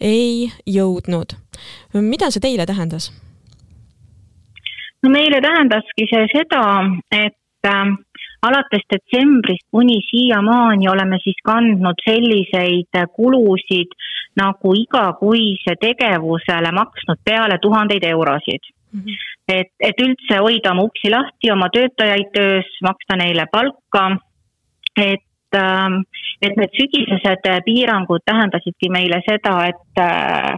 ei 0.00 0.48
jõudnud 0.66 1.36
mida 1.94 2.30
see 2.30 2.40
teile 2.40 2.66
tähendas? 2.66 3.10
no 5.02 5.10
meile 5.10 5.40
tähendaski 5.40 6.08
see 6.10 6.26
seda, 6.32 6.62
et 7.12 7.66
äh, 7.66 7.96
alates 8.42 8.84
detsembrist 8.92 9.66
kuni 9.70 9.98
siiamaani 10.10 10.88
oleme 10.88 11.18
siis 11.24 11.38
kandnud 11.44 12.02
selliseid 12.04 13.00
kulusid 13.16 13.94
nagu 14.38 14.74
igakuise 14.74 15.74
tegevusele 15.80 16.72
maksnud 16.80 17.22
peale 17.24 17.58
tuhandeid 17.62 18.04
eurosid 18.04 18.62
mm. 18.92 19.00
-hmm. 19.00 19.16
et, 19.48 19.72
et 19.80 20.02
üldse 20.06 20.38
hoida 20.38 20.72
oma 20.72 20.82
uksi 20.82 21.10
lahti, 21.10 21.52
oma 21.52 21.68
töötajaid 21.68 22.30
töös, 22.34 22.70
maksta 22.82 23.16
neile 23.16 23.46
palka, 23.52 24.04
et 24.96 25.56
ähm, 25.56 26.02
et 26.42 26.56
need 26.56 26.74
sügisesed 26.80 27.46
piirangud 27.64 28.22
tähendasidki 28.24 28.90
meile 28.90 29.22
seda, 29.26 29.54
et 29.66 30.02
äh, 30.02 30.54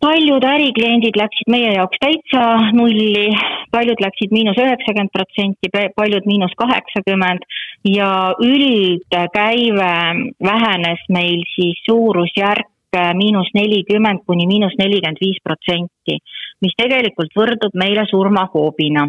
paljud 0.00 0.44
ärikliendid 0.44 1.16
läksid 1.18 1.50
meie 1.50 1.72
jaoks 1.74 1.98
täitsa 2.02 2.42
nulli, 2.76 3.28
paljud 3.74 4.00
läksid 4.02 4.34
miinus 4.34 4.58
üheksakümmend 4.62 5.12
protsenti, 5.14 5.70
paljud 5.96 6.26
miinus 6.30 6.54
kaheksakümmend 6.58 7.46
ja 7.88 8.10
üldkäive 8.42 9.94
vähenes 10.50 11.02
meil 11.08 11.42
siis 11.54 11.82
suurusjärk 11.86 12.68
äh, 12.96 13.10
miinus 13.18 13.50
nelikümmend 13.54 14.24
kuni 14.26 14.46
miinus 14.46 14.78
nelikümmend 14.78 15.22
viis 15.22 15.42
protsenti, 15.44 16.18
mis 16.62 16.78
tegelikult 16.78 17.34
võrdub 17.36 17.74
meile 17.74 18.06
surmahoobina. 18.10 19.08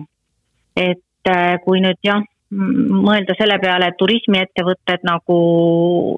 et 0.77 1.27
äh, 1.27 1.57
kui 1.65 1.81
nüüd 1.83 1.99
jah, 2.03 2.23
mõelda 2.51 3.35
selle 3.37 3.59
peale, 3.61 3.91
et 3.91 3.99
turismiettevõtted 3.99 5.05
nagu 5.07 5.39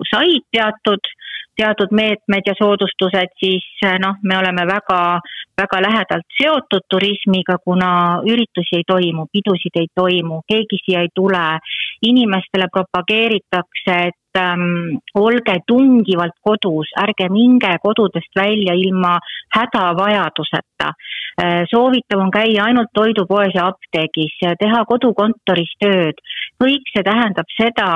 said 0.10 0.48
teatud 0.52 1.12
teatud 1.62 1.92
meetmed 1.92 2.48
ja 2.48 2.56
soodustused, 2.58 3.36
siis 3.40 3.66
eh, 3.86 3.98
noh, 4.02 4.18
me 4.24 4.38
oleme 4.38 4.66
väga, 4.68 5.02
väga 5.62 5.82
lähedalt 5.86 6.38
seotud 6.40 6.88
turismiga, 6.90 7.58
kuna 7.64 7.92
üritusi 8.26 8.80
ei 8.80 8.88
toimu, 8.88 9.28
pidusid 9.34 9.78
ei 9.84 9.90
toimu, 9.96 10.42
keegi 10.48 10.82
siia 10.86 11.06
ei 11.06 11.14
tule. 11.16 11.46
inimestele 12.02 12.66
propageeritakse, 12.74 13.96
et 14.10 14.38
ähm, 14.42 14.96
olge 15.14 15.54
tungivalt 15.68 16.34
kodus, 16.42 16.90
ärge 16.98 17.28
minge 17.30 17.76
kodudest 17.84 18.34
välja 18.36 18.74
ilma 18.74 19.20
hädavajaduseta. 19.54 20.88
Soovitav 21.72 22.20
on 22.20 22.32
käia 22.32 22.66
ainult 22.68 22.92
toidupoes 22.94 23.54
ja 23.56 23.68
apteegis, 23.72 24.34
teha 24.60 24.86
kodukontoris 24.86 25.72
tööd. 25.80 26.20
kõik 26.62 26.92
see 26.94 27.04
tähendab 27.04 27.50
seda, 27.58 27.92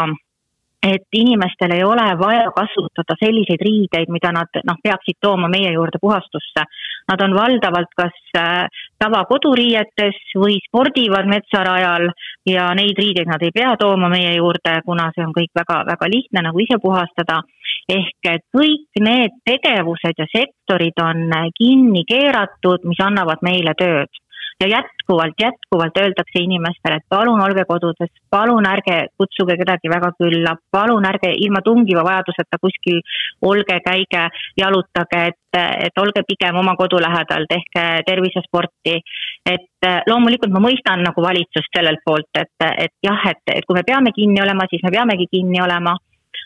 et 0.86 1.18
inimestel 1.18 1.72
ei 1.74 1.84
ole 1.84 2.06
vaja 2.20 2.50
kasutada 2.54 3.16
selliseid 3.20 3.62
riideid, 3.68 4.12
mida 4.14 4.32
nad 4.36 4.60
noh, 4.68 4.78
peaksid 4.84 5.18
tooma 5.22 5.50
meie 5.50 5.72
juurde 5.74 6.02
puhastusse. 6.02 6.66
Nad 7.10 7.22
on 7.22 7.34
valdavalt 7.38 7.92
kas 7.98 8.16
äh, 8.38 8.84
tavakoduriietes 9.02 10.20
või 10.42 10.60
spordivad 10.68 11.30
metsarajal 11.30 12.10
ja 12.50 12.70
neid 12.78 12.98
riideid 13.02 13.30
nad 13.30 13.42
ei 13.46 13.54
pea 13.56 13.76
tooma 13.82 14.10
meie 14.14 14.36
juurde, 14.38 14.80
kuna 14.86 15.10
see 15.16 15.26
on 15.26 15.34
kõik 15.34 15.54
väga-väga 15.58 16.10
lihtne 16.14 16.46
nagu 16.50 16.66
ise 16.66 16.80
puhastada. 16.82 17.42
Ehk 17.90 18.30
kõik 18.56 19.02
need 19.02 19.34
tegevused 19.46 20.18
ja 20.18 20.26
sektorid 20.32 21.02
on 21.02 21.30
kinni 21.58 22.06
keeratud, 22.10 22.86
mis 22.90 23.02
annavad 23.04 23.44
meile 23.46 23.76
tööd 23.78 24.10
ja 24.60 24.68
jätkuvalt, 24.68 25.34
jätkuvalt 25.42 25.98
öeldakse 25.98 26.40
inimestele, 26.40 26.96
et 26.96 27.08
palun 27.10 27.42
olge 27.42 27.66
kodudes, 27.68 28.12
palun 28.32 28.68
ärge 28.68 28.98
kutsuge 29.20 29.58
kedagi 29.60 29.92
väga 29.92 30.12
külla, 30.20 30.56
palun 30.72 31.06
ärge 31.06 31.34
ilma 31.46 31.62
tungiva 31.66 32.06
vajaduseta 32.08 32.60
kuskil 32.62 33.02
olge, 33.42 33.80
käige, 33.88 34.24
jalutage, 34.58 35.26
et, 35.34 35.60
et 35.88 36.04
olge 36.04 36.24
pigem 36.28 36.56
oma 36.64 36.76
kodu 36.80 37.02
lähedal, 37.04 37.48
tehke 37.52 37.86
tervisesporti. 38.08 39.02
et 39.46 39.90
loomulikult 40.08 40.54
ma 40.54 40.64
mõistan 40.64 41.04
nagu 41.04 41.22
valitsust 41.22 41.76
sellelt 41.76 42.00
poolt, 42.06 42.32
et, 42.40 42.56
et 42.88 42.96
jah, 43.04 43.28
et, 43.30 43.44
et 43.60 43.66
kui 43.68 43.76
me 43.76 43.84
peame 43.84 44.16
kinni 44.16 44.42
olema, 44.42 44.66
siis 44.70 44.82
me 44.84 44.92
peamegi 44.96 45.28
kinni 45.32 45.62
olema 45.62 45.98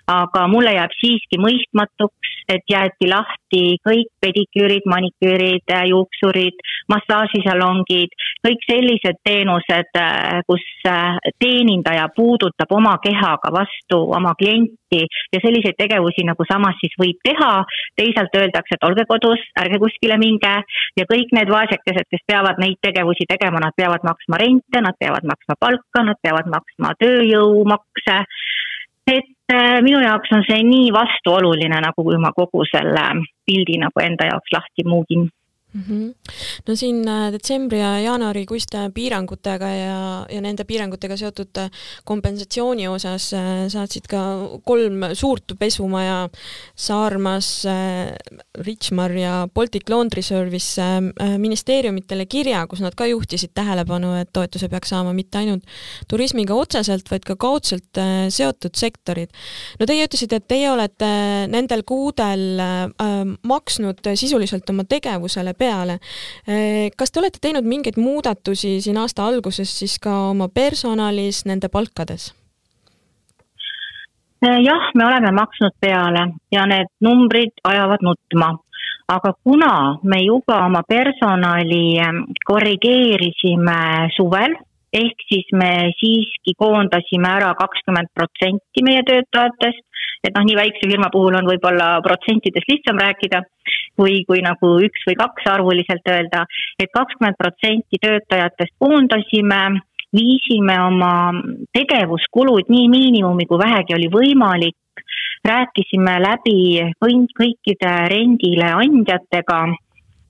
aga 0.10 0.48
mulle 0.50 0.74
jääb 0.74 0.94
siiski 0.98 1.38
mõistmatuks, 1.42 2.34
et 2.50 2.66
jäeti 2.72 3.10
lahti 3.12 3.64
kõik 3.86 4.10
pediküürid, 4.24 4.88
maniküürid, 4.90 5.70
juuksurid, 5.92 6.58
massaažisalongid, 6.90 8.16
kõik 8.46 8.66
sellised 8.66 9.20
teenused, 9.28 10.00
kus 10.50 10.66
teenindaja 11.44 12.08
puudutab 12.16 12.74
oma 12.74 12.98
kehaga 13.04 13.54
vastu 13.54 14.02
oma 14.18 14.34
klienti 14.40 15.04
ja 15.06 15.42
selliseid 15.44 15.78
tegevusi 15.78 16.26
nagu 16.26 16.46
samas 16.50 16.80
siis 16.82 16.96
võib 17.00 17.20
teha. 17.24 17.52
teisalt 18.00 18.36
öeldakse, 18.36 18.78
et 18.78 18.86
olge 18.88 19.04
kodus, 19.06 19.42
ärge 19.60 19.78
kuskile 19.82 20.18
minge 20.18 20.54
ja 20.98 21.06
kõik 21.12 21.34
need 21.36 21.52
vaesekesed, 21.52 22.08
kes 22.10 22.24
peavad 22.28 22.62
neid 22.64 22.80
tegevusi 22.82 23.28
tegema, 23.30 23.60
nad 23.60 23.76
peavad 23.76 24.06
maksma 24.08 24.40
rente, 24.42 24.82
nad 24.82 24.98
peavad 25.00 25.28
maksma 25.28 25.58
palka, 25.60 26.04
nad 26.08 26.18
peavad 26.24 26.48
maksma 26.50 26.96
tööjõumakse 27.04 28.24
et 29.08 29.54
äh, 29.54 29.82
minu 29.86 30.02
jaoks 30.04 30.32
on 30.36 30.44
see 30.48 30.64
nii 30.64 30.92
vastuoluline, 30.94 31.82
nagu 31.82 32.04
kui 32.04 32.18
ma 32.22 32.32
kogu 32.36 32.66
selle 32.72 33.06
pildi 33.46 33.80
nagu 33.82 34.04
enda 34.04 34.30
jaoks 34.32 34.54
lahti 34.54 34.88
muugin 34.88 35.30
mm. 35.74 35.82
-hmm. 35.82 36.14
no 36.68 36.76
siin 36.76 37.08
äh, 37.08 37.32
detsembri 37.32 37.80
ja 37.80 38.00
jaanuarikuiste 38.00 38.90
piirangutega 38.94 39.68
ja, 39.68 40.26
ja 40.30 40.42
nende 40.42 40.64
piirangutega 40.64 41.18
seotud 41.18 41.58
äh, 41.58 41.70
kompensatsiooni 42.06 42.88
osas 42.88 43.34
äh, 43.34 43.68
saatsid 43.68 44.08
ka 44.10 44.22
kolm 44.66 45.10
suurt 45.14 45.54
pesumaja, 45.60 46.30
Saarmas, 46.76 47.64
Richmar 48.66 49.12
ja 49.12 49.48
Baltic 49.54 49.90
Laundry 49.90 50.22
Service 50.22 50.82
ministeeriumitele 51.38 52.26
kirja, 52.26 52.66
kus 52.68 52.80
nad 52.82 52.96
ka 52.96 53.06
juhtisid 53.06 53.52
tähelepanu, 53.54 54.14
et 54.22 54.30
toetuse 54.34 54.70
peaks 54.70 54.90
saama 54.90 55.14
mitte 55.14 55.38
ainult 55.38 55.64
turismiga 56.08 56.54
otseselt, 56.56 57.10
vaid 57.12 57.26
ka 57.26 57.36
kaudselt 57.36 58.00
seotud 58.30 58.76
sektorid. 58.76 59.30
no 59.80 59.86
teie 59.86 60.06
ütlesite, 60.08 60.40
et 60.40 60.48
teie 60.48 60.72
olete 60.72 61.10
nendel 61.52 61.84
kuudel 61.84 62.62
maksnud 63.44 64.12
sisuliselt 64.16 64.70
oma 64.70 64.84
tegevusele 64.84 65.54
peale. 65.60 66.00
Eh, 66.48 66.90
kas 66.98 67.12
te 67.12 67.22
olete 67.22 67.42
teinud 67.42 67.68
mingeid 67.68 68.00
muudatusi 68.00 68.80
siin 68.82 68.98
aasta 68.98 69.28
alguses 69.28 69.72
siis 69.80 70.00
ka 70.00 70.16
oma 70.32 70.48
personalis, 70.48 71.44
nende 71.46 71.70
palkades? 71.70 72.32
Eh, 74.40 74.60
jah, 74.64 74.90
me 74.96 75.06
oleme 75.06 75.32
maksnud 75.36 75.76
peale 75.82 76.26
ja 76.52 76.66
need 76.66 76.88
numbrid 77.04 77.60
ajavad 77.68 78.04
nutma 78.08 78.56
aga 79.10 79.34
kuna 79.44 80.00
me 80.04 80.20
juba 80.22 80.66
oma 80.66 80.82
personali 80.88 81.98
eh, 81.98 82.18
korrigeerisime 82.46 83.80
suvel, 84.16 84.54
ehk 84.94 85.26
siis 85.30 85.50
me 85.62 85.72
siiski 86.00 86.56
koondasime 86.58 87.30
ära 87.38 87.54
kakskümmend 87.58 88.10
protsenti 88.14 88.86
meie 88.86 89.04
töötajatest, 89.10 89.86
et 90.24 90.36
noh, 90.36 90.46
nii 90.46 90.58
väikse 90.60 90.90
firma 90.90 91.10
puhul 91.14 91.38
on 91.40 91.48
võib-olla 91.48 91.92
protsentidest 92.06 92.72
lihtsam 92.72 93.00
rääkida, 93.00 93.44
kui, 94.00 94.24
kui 94.28 94.42
nagu 94.46 94.74
üks 94.86 95.06
või 95.08 95.18
kaks 95.20 95.48
arvuliselt 95.52 96.12
öelda 96.12 96.46
et, 96.46 96.86
et 96.86 96.92
kakskümmend 96.96 97.40
protsenti 97.40 98.02
töötajatest 98.02 98.76
koondasime, 98.80 99.62
viisime 100.16 100.76
oma 100.82 101.14
tegevuskulud 101.76 102.72
nii 102.74 102.88
miinimumi, 102.90 103.46
kui 103.46 103.60
vähegi 103.62 103.96
oli 103.98 104.10
võimalik, 104.14 104.78
rääkisime 105.46 106.16
läbi 106.24 106.60
kõikide 107.00 107.94
rendile 108.12 108.74
andjatega 108.76 109.62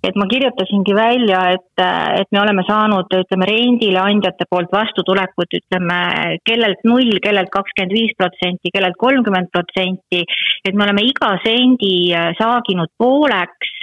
et 0.03 0.15
ma 0.15 0.25
kirjutasingi 0.31 0.93
välja, 0.95 1.39
et, 1.55 1.81
et 2.21 2.29
me 2.31 2.39
oleme 2.41 2.63
saanud, 2.67 3.11
ütleme, 3.19 3.47
rendile 3.49 3.99
andjate 4.01 4.47
poolt 4.49 4.71
vastutulekut, 4.71 5.57
ütleme, 5.59 5.99
kellelt 6.47 6.85
null, 6.87 7.19
kellelt 7.23 7.51
kakskümmend 7.51 7.95
viis 7.95 8.13
protsenti, 8.19 8.71
kellelt 8.73 8.95
kolmkümmend 8.99 9.51
protsenti, 9.51 10.23
et 10.63 10.75
me 10.77 10.87
oleme 10.87 11.03
iga 11.07 11.33
sendi 11.43 11.93
äh, 12.15 12.31
saaginud 12.39 12.93
pooleks, 12.99 13.73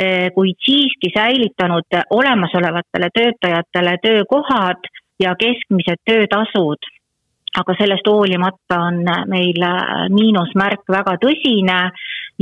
äh, 0.00 0.28
kuid 0.36 0.60
siiski 0.66 1.12
säilitanud 1.16 2.00
olemasolevatele 2.12 3.08
töötajatele 3.16 3.96
töökohad 4.04 4.92
ja 5.22 5.32
keskmised 5.40 6.04
töötasud. 6.04 6.92
Aga 7.54 7.76
sellest 7.78 8.08
hoolimata 8.10 8.82
on 8.90 9.04
meil 9.30 9.64
äh, 9.64 10.08
miinusmärk 10.12 10.84
väga 10.92 11.16
tõsine 11.22 11.80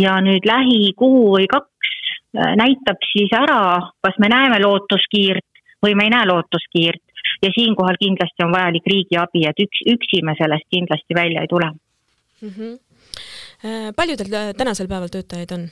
ja 0.01 0.19
nüüd 0.25 0.47
lähikuu 0.49 1.37
või 1.37 1.47
kaks 1.53 1.92
näitab 2.33 3.03
siis 3.13 3.33
ära, 3.37 3.93
kas 4.05 4.19
me 4.19 4.29
näeme 4.33 4.61
lootuskiirt 4.63 5.49
või 5.85 5.97
me 5.99 6.07
ei 6.09 6.15
näe 6.15 6.29
lootuskiirt 6.31 7.03
ja 7.43 7.51
siinkohal 7.55 7.99
kindlasti 8.01 8.47
on 8.47 8.55
vajalik 8.55 8.87
riigi 8.93 9.19
abi, 9.21 9.45
et 9.49 9.61
üks, 9.65 9.83
üksi 9.95 10.23
me 10.27 10.35
sellest 10.39 10.69
kindlasti 10.71 11.19
välja 11.19 11.45
ei 11.45 11.51
tule 11.51 11.69
mm. 11.73 12.49
-hmm. 12.49 13.95
palju 13.97 14.17
teil 14.17 14.55
tänasel 14.57 14.89
päeval 14.89 15.13
töötajaid 15.13 15.53
on? 15.59 15.69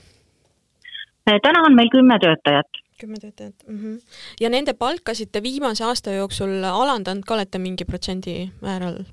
täna 1.25 1.65
on 1.67 1.75
meil 1.75 1.91
kümme 1.93 2.19
töötajat 2.19 2.81
kümme 3.01 3.17
töötajat 3.21 3.55
mm. 3.69 3.79
-hmm. 3.79 4.01
ja 4.41 4.51
nende 4.51 4.73
palkasid 4.73 5.33
te 5.33 5.43
viimase 5.43 5.85
aasta 5.85 6.13
jooksul 6.13 6.65
alandanud 6.65 7.25
ka 7.25 7.35
olete 7.35 7.59
mingi 7.59 7.85
protsendi 7.85 8.51
määral? 8.61 9.05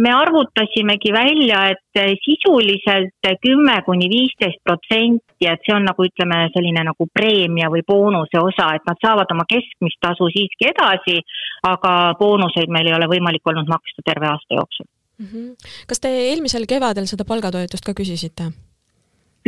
Me 0.00 0.10
arvutasimegi 0.14 1.12
välja, 1.12 1.60
et 1.74 2.20
sisuliselt 2.24 3.28
kümme 3.42 3.76
kuni 3.86 4.08
viisteist 4.08 4.62
protsenti, 4.64 5.48
et 5.50 5.60
see 5.66 5.74
on 5.76 5.84
nagu 5.84 6.06
ütleme, 6.06 6.38
selline 6.54 6.84
nagu 6.88 7.06
preemia 7.12 7.68
või 7.72 7.84
boonuse 7.86 8.40
osa, 8.40 8.70
et 8.76 8.86
nad 8.88 9.00
saavad 9.04 9.30
oma 9.34 9.44
keskmist 9.50 10.00
tasu 10.00 10.30
siiski 10.32 10.70
edasi, 10.70 11.20
aga 11.68 12.14
boonuseid 12.18 12.72
meil 12.72 12.88
ei 12.88 12.96
ole 12.96 13.08
võimalik 13.10 13.52
olnud 13.52 13.68
maksta 13.70 14.04
terve 14.04 14.30
aasta 14.30 14.60
jooksul 14.60 14.86
mm. 15.18 15.26
-hmm. 15.26 15.70
kas 15.88 16.00
te 16.00 16.08
eelmisel 16.08 16.66
kevadel 16.68 17.06
seda 17.06 17.24
palgatoetust 17.24 17.84
ka 17.84 17.94
küsisite? 18.00 18.50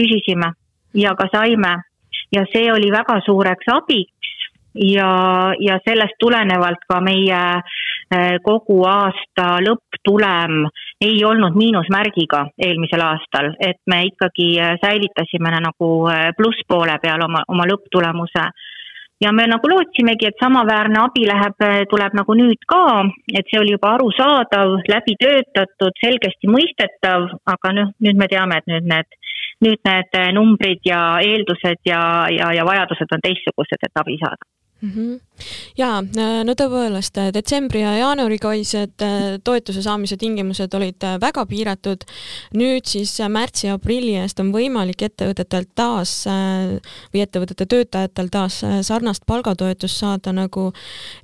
küsisime 0.01 0.53
ja 0.95 1.15
ka 1.15 1.29
saime 1.33 1.73
ja 2.33 2.45
see 2.53 2.73
oli 2.73 2.91
väga 2.93 3.21
suureks 3.27 3.69
abiks 3.73 4.35
ja, 4.75 5.11
ja 5.61 5.79
sellest 5.89 6.19
tulenevalt 6.21 6.85
ka 6.89 7.01
meie 7.01 7.43
eh, 7.57 7.63
kogu 8.45 8.83
aasta 8.87 9.57
lõpptulem 9.65 10.67
ei 11.05 11.19
olnud 11.25 11.57
miinusmärgiga 11.59 12.47
eelmisel 12.63 13.03
aastal, 13.03 13.51
et 13.61 13.81
me 13.91 14.05
ikkagi 14.11 14.49
eh, 14.61 14.79
säilitasime 14.85 15.53
nagu 15.61 15.91
eh, 16.13 16.31
plusspoole 16.39 16.99
peal 17.03 17.27
oma, 17.27 17.43
oma 17.49 17.67
lõpptulemuse. 17.69 18.47
Ja 19.25 19.31
me 19.33 19.47
nagu 19.49 19.69
lootsimegi, 19.73 20.29
et 20.29 20.43
samaväärne 20.43 20.99
abi 21.01 21.23
läheb, 21.25 21.63
tuleb 21.89 22.17
nagu 22.19 22.35
nüüd 22.37 22.67
ka, 22.69 23.07
et 23.33 23.49
see 23.49 23.63
oli 23.63 23.73
juba 23.73 23.95
arusaadav, 23.97 24.75
läbi 24.93 25.15
töötatud, 25.23 25.97
selgesti 26.03 26.51
mõistetav, 26.53 27.31
aga 27.49 27.73
noh, 27.79 27.95
nüüd 28.05 28.21
me 28.21 28.29
teame, 28.29 28.61
et 28.61 28.69
nüüd 28.69 28.93
need 28.93 29.17
nüüd 29.65 29.81
need 29.89 30.19
numbrid 30.37 30.85
ja 30.85 31.01
eeldused 31.25 31.81
ja, 31.89 32.03
ja, 32.29 32.53
ja 32.53 32.69
vajadused 32.69 33.17
on 33.17 33.25
teistsugused, 33.25 33.89
et 33.89 34.03
abi 34.05 34.19
saada 34.21 34.56
mm. 34.81 34.91
-hmm. 34.91 35.21
jaa, 35.77 36.01
no 36.45 36.55
tõepoolest, 36.57 37.19
detsembri 37.33 37.81
ja 37.81 37.97
jaanuarikuised 37.97 39.03
äh, 39.03 39.25
toetuse 39.45 39.83
saamise 39.83 40.17
tingimused 40.17 40.75
olid 40.75 41.05
äh, 41.05 41.21
väga 41.21 41.47
piiratud. 41.47 42.05
nüüd 42.55 42.85
siis 42.87 43.19
märtsi 43.29 43.67
ja 43.67 43.75
aprilli 43.75 44.15
eest 44.21 44.41
on 44.41 44.53
võimalik 44.53 45.03
ettevõtetel 45.03 45.65
taas 45.75 46.27
äh, 46.27 46.77
või 47.15 47.25
ettevõtete 47.25 47.67
töötajatel 47.67 48.29
taas 48.31 48.61
sarnast 48.83 49.27
palgatoetust 49.27 49.97
saada, 49.97 50.33
nagu 50.33 50.73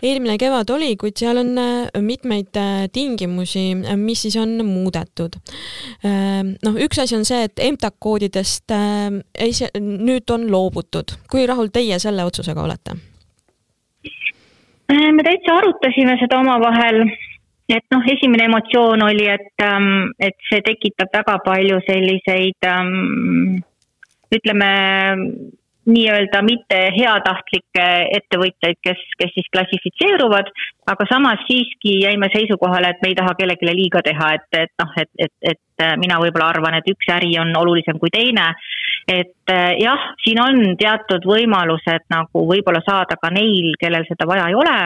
eelmine 0.02 0.38
kevad 0.38 0.70
oli, 0.70 0.96
kuid 0.96 1.16
seal 1.16 1.38
on 1.38 1.56
mitmeid 2.00 2.56
tingimusi, 2.92 3.74
mis 3.96 4.22
siis 4.22 4.36
on 4.36 4.64
muudetud. 4.66 5.36
noh, 6.62 6.74
üks 6.86 6.98
asi 6.98 7.16
on 7.16 7.24
see, 7.24 7.42
et 7.44 7.58
EMTAK 7.58 7.96
koodidest 7.98 8.72
ei, 8.72 9.52
nüüd 9.80 10.30
on 10.30 10.50
loobutud. 10.50 11.16
kui 11.30 11.46
rahul 11.46 11.72
teie 11.72 11.98
selle 11.98 12.24
otsusega 12.24 12.62
olete? 12.62 13.11
Äh, 14.92 15.12
me 15.12 15.24
täitsa 15.24 15.54
arutasime 15.56 16.18
seda 16.20 16.40
omavahel, 16.42 17.06
et 17.72 17.84
noh, 17.94 18.04
esimene 18.12 18.48
emotsioon 18.50 19.04
oli, 19.06 19.28
et, 19.30 19.54
ähm, 19.64 20.10
et 20.20 20.36
see 20.50 20.60
tekitab 20.66 21.12
väga 21.16 21.38
palju 21.46 21.78
selliseid 21.86 22.68
ähm, 22.68 23.62
ütleme, 24.36 24.70
nii-öelda 25.92 26.42
mitte 26.46 26.78
heatahtlikke 26.94 27.86
ettevõtjaid, 28.18 28.78
kes, 28.86 29.00
kes 29.18 29.32
siis 29.34 29.48
klassifitseeruvad, 29.54 30.52
aga 30.92 31.06
samas 31.10 31.42
siiski 31.48 31.96
jäime 32.04 32.28
seisukohale, 32.34 32.92
et 32.92 33.02
me 33.02 33.10
ei 33.10 33.18
taha 33.18 33.34
kellelegi 33.38 33.74
liiga 33.80 34.02
teha, 34.06 34.28
et, 34.38 34.46
et 34.60 34.72
noh, 34.82 34.92
et, 35.02 35.10
et, 35.26 35.34
et 35.54 35.86
mina 35.98 36.20
võib-olla 36.22 36.52
arvan, 36.52 36.78
et 36.78 36.92
üks 36.92 37.10
äri 37.16 37.32
on 37.42 37.50
olulisem 37.58 37.98
kui 37.98 38.12
teine. 38.14 38.52
Et 39.08 39.50
äh, 39.50 39.72
jah, 39.82 40.06
siin 40.24 40.40
on 40.42 40.76
teatud 40.78 41.26
võimalused 41.26 42.06
nagu 42.12 42.46
võib-olla 42.48 42.82
saada 42.86 43.18
ka 43.18 43.32
neil, 43.34 43.72
kellel 43.80 44.06
seda 44.08 44.28
vaja 44.28 44.46
ei 44.50 44.56
ole, 44.58 44.78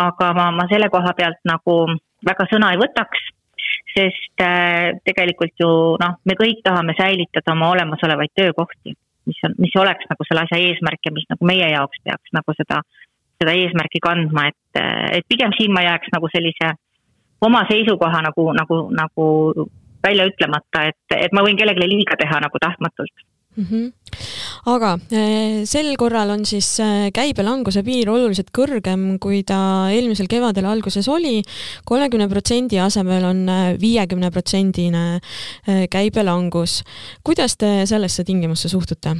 aga 0.00 0.32
ma, 0.36 0.50
ma 0.54 0.68
selle 0.70 0.88
koha 0.92 1.12
pealt 1.18 1.42
nagu 1.48 1.82
väga 2.26 2.46
sõna 2.52 2.72
ei 2.74 2.80
võtaks 2.80 3.28
sest 3.90 4.42
äh, 4.44 4.96
tegelikult 5.04 5.58
ju 5.58 5.70
noh, 5.98 6.18
me 6.24 6.36
kõik 6.38 6.62
tahame 6.64 6.94
säilitada 6.98 7.56
oma 7.56 7.72
olemasolevaid 7.74 8.36
töökohti 8.38 8.94
mis 9.30 9.40
on, 9.44 9.54
mis 9.58 9.76
oleks 9.76 10.06
nagu 10.10 10.26
selle 10.26 10.44
asja 10.44 10.60
eesmärk 10.60 11.06
ja 11.06 11.14
mis 11.14 11.26
nagu 11.30 11.48
meie 11.48 11.68
jaoks 11.72 12.02
peaks 12.04 12.34
nagu 12.36 12.54
seda, 12.58 12.80
seda 13.40 13.56
eesmärki 13.62 14.02
kandma, 14.04 14.48
et, 14.50 14.80
et 15.18 15.26
pigem 15.28 15.54
siin 15.58 15.74
ma 15.76 15.84
jääks 15.86 16.12
nagu 16.14 16.30
sellise 16.32 16.72
oma 17.46 17.64
seisukoha 17.70 18.22
nagu, 18.26 18.46
nagu, 18.56 18.80
nagu 18.96 19.26
välja 20.04 20.26
ütlemata, 20.28 20.86
et, 20.92 21.16
et 21.16 21.36
ma 21.36 21.44
võin 21.44 21.58
kellelegi 21.60 21.88
liiga 21.88 22.16
teha 22.20 22.40
nagu 22.44 22.62
tahtmatult 22.62 23.26
mm. 23.56 23.64
-hmm. 23.64 23.92
aga 24.66 24.92
eh, 25.12 25.64
sel 25.64 25.96
korral 25.96 26.30
on 26.30 26.44
siis 26.44 26.68
eh, 26.80 27.10
käibelanguse 27.14 27.82
piir 27.82 28.10
oluliselt 28.10 28.50
kõrgem, 28.58 29.18
kui 29.18 29.42
ta 29.42 29.90
eelmisel 29.90 30.26
kevadel 30.26 30.66
alguses 30.66 31.08
oli. 31.08 31.42
kolmekümne 31.84 32.28
protsendi 32.28 32.80
asemel 32.80 33.24
on 33.24 33.48
eh, 33.48 33.76
viiekümne 33.80 34.30
protsendine 34.30 35.20
käibelangus. 35.90 36.82
kuidas 37.24 37.56
te 37.56 37.86
sellesse 37.86 38.24
tingimusse 38.24 38.68
suhtute? 38.68 39.16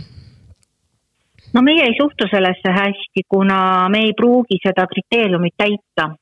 no 1.55 1.63
meie 1.63 1.85
ei 1.85 1.95
suhtu 1.99 2.27
sellesse 2.31 2.71
hästi, 2.81 3.27
kuna 3.29 3.89
me 3.89 3.99
ei 4.07 4.13
pruugi 4.13 4.59
seda 4.63 4.87
kriteeriumit 4.87 5.55
täita 5.57 6.15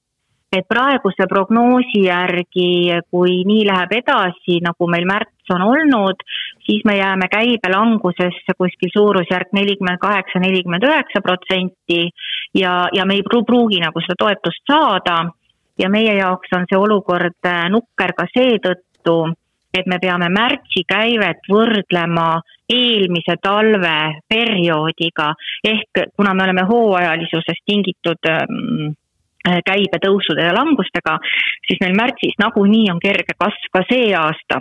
et 0.53 0.65
praeguse 0.69 1.27
prognoosi 1.29 2.07
järgi, 2.07 2.99
kui 3.13 3.43
nii 3.49 3.65
läheb 3.69 3.93
edasi, 4.01 4.59
nagu 4.65 4.89
meil 4.91 5.05
märts 5.09 5.53
on 5.53 5.65
olnud, 5.65 6.23
siis 6.65 6.85
me 6.89 6.97
jääme 6.97 7.29
käibelangusesse 7.33 8.57
kuskil 8.57 8.93
suurusjärk 8.95 9.53
nelikümmend 9.53 10.01
kaheksa, 10.01 10.41
nelikümmend 10.41 10.87
üheksa 10.89 11.21
protsenti 11.25 12.07
ja, 12.57 12.89
ja 12.93 13.05
me 13.05 13.19
ei 13.19 13.27
pruugi 13.29 13.81
nagu 13.85 14.01
seda 14.05 14.17
toetust 14.25 14.65
saada. 14.73 15.27
ja 15.79 15.87
meie 15.89 16.15
jaoks 16.19 16.51
on 16.57 16.65
see 16.67 16.79
olukord 16.79 17.47
äh, 17.47 17.69
nukker 17.71 18.11
ka 18.19 18.25
seetõttu, 18.33 19.15
et 19.79 19.87
me 19.87 20.01
peame 20.03 20.27
märtsi 20.35 20.83
käivet 20.89 21.47
võrdlema 21.47 22.41
eelmise 22.69 23.37
talve 23.43 23.99
perioodiga, 24.29 25.29
ehk 25.63 26.03
kuna 26.17 26.35
me 26.35 26.49
oleme 26.49 26.65
hooajalisusest 26.67 27.63
tingitud 27.71 28.27
ähm, 28.33 28.91
Äh, 28.91 29.08
käibetõusude 29.45 30.45
ja 30.45 30.55
langustega, 30.55 31.19
siis 31.67 31.81
meil 31.81 31.97
märtsis 31.97 32.37
nagunii 32.39 32.91
on 32.93 33.01
kerge 33.01 33.37
kasv 33.39 33.73
ka 33.73 33.85
see 33.91 34.13
aasta, 34.17 34.61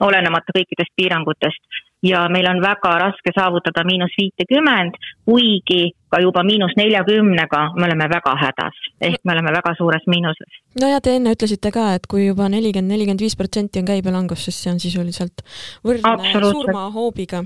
olenemata 0.00 0.54
kõikidest 0.56 0.92
piirangutest. 0.96 1.82
Ja 2.04 2.26
meil 2.28 2.44
on 2.50 2.60
väga 2.60 2.90
raske 3.00 3.32
saavutada 3.34 3.82
miinus 3.88 4.12
viitekümmend, 4.18 4.98
kuigi 5.24 5.94
ka 6.12 6.20
juba 6.20 6.42
miinus 6.44 6.76
neljakümnega 6.76 7.62
me 7.74 7.86
oleme 7.88 8.06
väga 8.12 8.34
hädas, 8.42 8.76
ehk 9.00 9.24
me 9.24 9.32
oleme 9.32 9.54
väga 9.56 9.72
suures 9.78 10.04
miinuses. 10.06 10.60
no 10.80 10.92
ja 10.92 11.00
te 11.00 11.16
enne 11.16 11.32
ütlesite 11.32 11.72
ka, 11.72 11.88
et 11.96 12.06
kui 12.06 12.26
juba 12.26 12.50
nelikümmend, 12.52 12.92
nelikümmend 12.92 13.24
viis 13.24 13.36
protsenti 13.40 13.80
on 13.80 13.88
käibelangus, 13.88 14.44
siis 14.44 14.60
see 14.62 14.74
on 14.74 14.80
sisuliselt 14.80 15.42
võrdne 15.88 16.44
surmahoobiga 16.52 17.42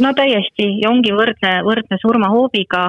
no 0.00 0.12
täiesti 0.16 0.68
ja 0.82 0.90
ongi 0.90 1.12
võrdne, 1.12 1.52
võrdne 1.66 1.98
surmahoobiga, 2.00 2.86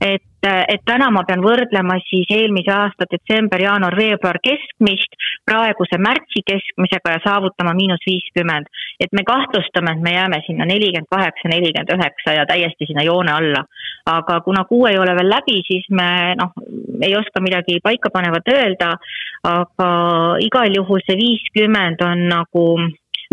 et, 0.00 0.46
et 0.46 0.82
täna 0.86 1.08
ma 1.14 1.24
pean 1.26 1.42
võrdlema 1.42 1.96
siis 2.06 2.30
eelmise 2.30 2.72
aasta 2.74 3.08
detsember, 3.10 3.62
jaanuar, 3.64 3.96
veebruar 3.98 4.38
keskmist 4.44 5.18
praeguse 5.48 5.98
märtsi 5.98 6.44
keskmisega 6.46 7.16
ja 7.16 7.22
saavutama 7.24 7.74
miinus 7.74 8.04
viiskümmend. 8.06 8.70
et 9.00 9.12
me 9.12 9.24
kahtlustame, 9.26 9.92
et 9.92 10.02
me 10.02 10.12
jääme 10.14 10.42
sinna 10.46 10.64
nelikümmend 10.64 11.10
kaheksa, 11.10 11.48
nelikümmend 11.48 11.90
üheksa 11.96 12.36
ja 12.38 12.46
täiesti 12.46 12.86
sinna 12.86 13.02
joone 13.02 13.32
alla. 13.32 13.64
aga 14.06 14.40
kuna 14.40 14.64
kuu 14.64 14.86
ei 14.86 14.98
ole 14.98 15.14
veel 15.16 15.30
läbi, 15.30 15.62
siis 15.66 15.86
me 15.90 16.34
noh, 16.38 16.52
ei 17.02 17.16
oska 17.16 17.40
midagi 17.40 17.80
paikapanevat 17.82 18.48
öelda, 18.52 18.96
aga 19.44 19.88
igal 20.40 20.76
juhul 20.76 21.00
see 21.06 21.16
viiskümmend 21.16 22.04
on 22.04 22.28
nagu 22.28 22.66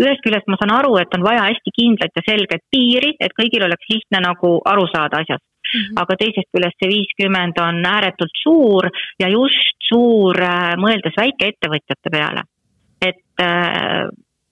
ühest 0.00 0.22
küljest 0.24 0.48
ma 0.48 0.56
saan 0.60 0.74
aru, 0.78 0.96
et 1.00 1.14
on 1.16 1.24
vaja 1.26 1.48
hästi 1.48 1.74
kindlat 1.78 2.16
ja 2.16 2.22
selget 2.26 2.62
piiri, 2.70 3.14
et 3.20 3.34
kõigil 3.38 3.64
oleks 3.66 3.90
lihtne 3.90 4.22
nagu 4.24 4.60
aru 4.64 4.86
saada 4.94 5.22
asjast 5.22 5.44
Mm 5.62 5.80
-hmm. 5.80 6.02
aga 6.02 6.14
teisest 6.20 6.48
küljest 6.52 6.78
see 6.78 6.88
viiskümmend 6.96 7.56
on 7.66 7.76
ääretult 7.86 8.34
suur 8.42 8.84
ja 9.22 9.28
just 9.28 9.76
suur 9.88 10.36
äh, 10.42 10.74
mõeldes 10.84 11.14
väikeettevõtjate 11.22 12.08
peale. 12.10 12.42
et 13.08 13.40
äh, 13.40 14.08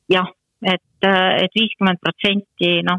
jah, 0.08 0.28
et, 0.62 0.98
äh, 1.04 1.32
et 1.44 1.52
viiskümmend 1.54 1.98
protsenti, 2.04 2.70
noh, 2.82 2.98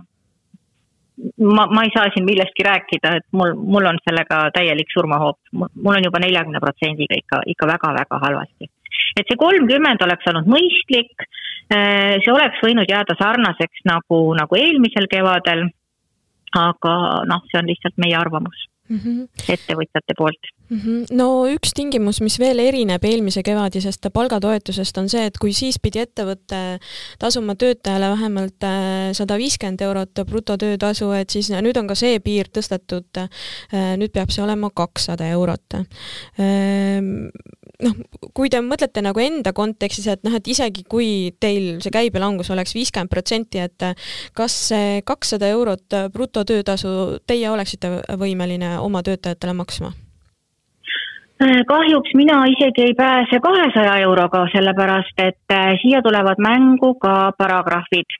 ma, 1.56 1.66
ma 1.76 1.84
ei 1.84 1.92
saa 1.96 2.12
siin 2.14 2.26
millestki 2.26 2.64
rääkida, 2.64 3.16
et 3.20 3.28
mul, 3.32 3.56
mul 3.74 3.86
on 3.92 4.00
sellega 4.06 4.38
täielik 4.58 4.94
surmahoop. 4.94 5.40
mul 5.54 5.96
on 5.96 6.08
juba 6.08 6.20
neljakümne 6.20 6.60
protsendiga 6.60 7.18
ikka, 7.22 7.42
ikka 7.54 7.68
väga-väga 7.74 8.22
halvasti. 8.26 8.72
Et 9.18 9.28
see 9.28 9.40
kolmkümmend 9.40 10.02
oleks 10.06 10.28
olnud 10.32 10.50
mõistlik, 10.52 11.28
äh, 11.74 12.18
see 12.24 12.34
oleks 12.34 12.64
võinud 12.64 12.90
jääda 12.90 13.16
sarnaseks 13.20 13.86
nagu, 13.90 14.24
nagu 14.38 14.60
eelmisel 14.60 15.08
kevadel 15.12 15.70
aga 16.58 16.96
noh, 17.30 17.44
see 17.50 17.60
on 17.62 17.70
lihtsalt 17.70 17.98
meie 18.02 18.16
arvamus 18.18 18.66
mm 18.90 18.98
-hmm. 18.98 19.28
ettevõtjate 19.56 20.18
poolt. 20.18 20.52
No 21.12 21.28
üks 21.52 21.74
tingimus, 21.76 22.22
mis 22.24 22.38
veel 22.40 22.62
erineb 22.64 23.04
eelmise 23.08 23.44
kevadisest 23.44 24.08
palgatoetusest, 24.14 24.98
on 25.02 25.10
see, 25.12 25.26
et 25.28 25.38
kui 25.42 25.52
siis 25.56 25.78
pidi 25.84 26.00
ettevõte 26.04 26.62
tasuma 27.20 27.58
töötajale 27.60 28.12
vähemalt 28.14 28.68
äh, 28.68 29.12
sada 29.18 29.36
viiskümmend 29.42 29.84
eurot 29.84 30.24
brutotöötasu, 30.30 31.12
et 31.20 31.34
siis 31.34 31.52
nüüd 31.52 31.78
on 31.82 31.90
ka 31.92 31.98
see 32.00 32.20
piir 32.24 32.48
tõstetud. 32.54 33.20
Äh, 33.20 33.96
nüüd 34.00 34.14
peab 34.16 34.32
see 34.32 34.44
olema 34.44 34.70
kakssada 34.76 35.28
eurot 35.34 35.76
ehm, 35.76 37.28
noh, 37.84 37.98
kui 38.38 38.50
te 38.52 38.62
mõtlete 38.64 39.04
nagu 39.04 39.22
enda 39.24 39.54
kontekstis, 39.58 40.08
et 40.12 40.24
noh, 40.28 40.36
et 40.38 40.48
isegi 40.52 40.86
kui 40.90 41.34
teil 41.44 41.82
see 41.84 41.94
käibelangus 41.94 42.52
oleks 42.54 42.76
viiskümmend 42.78 43.12
protsenti, 43.12 43.60
et 43.60 43.88
kas 44.38 44.56
see 44.72 45.02
kakssada 45.08 45.50
eurot 45.52 46.00
brutotöötasu 46.14 46.94
teie 47.28 47.52
oleksite 47.52 47.98
võimeline 48.22 48.78
oma 48.80 49.04
töötajatele 49.04 49.58
maksma? 49.58 49.92
Kahjuks 51.68 52.14
mina 52.14 52.44
isegi 52.46 52.82
ei 52.82 52.94
pääse 52.94 53.40
kahesaja 53.40 53.98
euroga, 54.06 54.46
sellepärast 54.54 55.24
et 55.28 55.56
eh, 55.56 55.78
siia 55.82 56.02
tulevad 56.02 56.38
mängu 56.38 56.94
ka 57.02 57.32
paragrahvid 57.38 58.20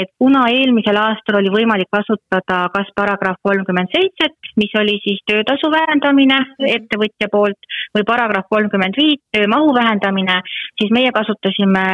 et 0.00 0.10
kuna 0.18 0.44
eelmisel 0.52 0.96
aastal 1.00 1.40
oli 1.40 1.50
võimalik 1.52 1.90
kasutada 1.94 2.58
kas 2.74 2.90
paragrahv 2.96 3.40
kolmkümmend 3.42 3.90
seitset, 3.94 4.36
mis 4.60 4.74
oli 4.80 4.98
siis 5.04 5.20
töötasu 5.28 5.70
vähendamine 5.72 6.38
ettevõtja 6.76 7.30
poolt, 7.32 7.58
või 7.96 8.04
paragrahv 8.08 8.48
kolmkümmend 8.52 8.98
viit, 8.98 9.22
töömahu 9.34 9.74
vähendamine, 9.74 10.40
siis 10.80 10.92
meie 10.94 11.12
kasutasime 11.14 11.84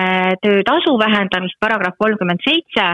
töötasu 0.45 0.97
vähendamist, 1.01 1.59
paragrahv 1.61 1.99
kolmkümmend 1.99 2.45
seitse, 2.47 2.87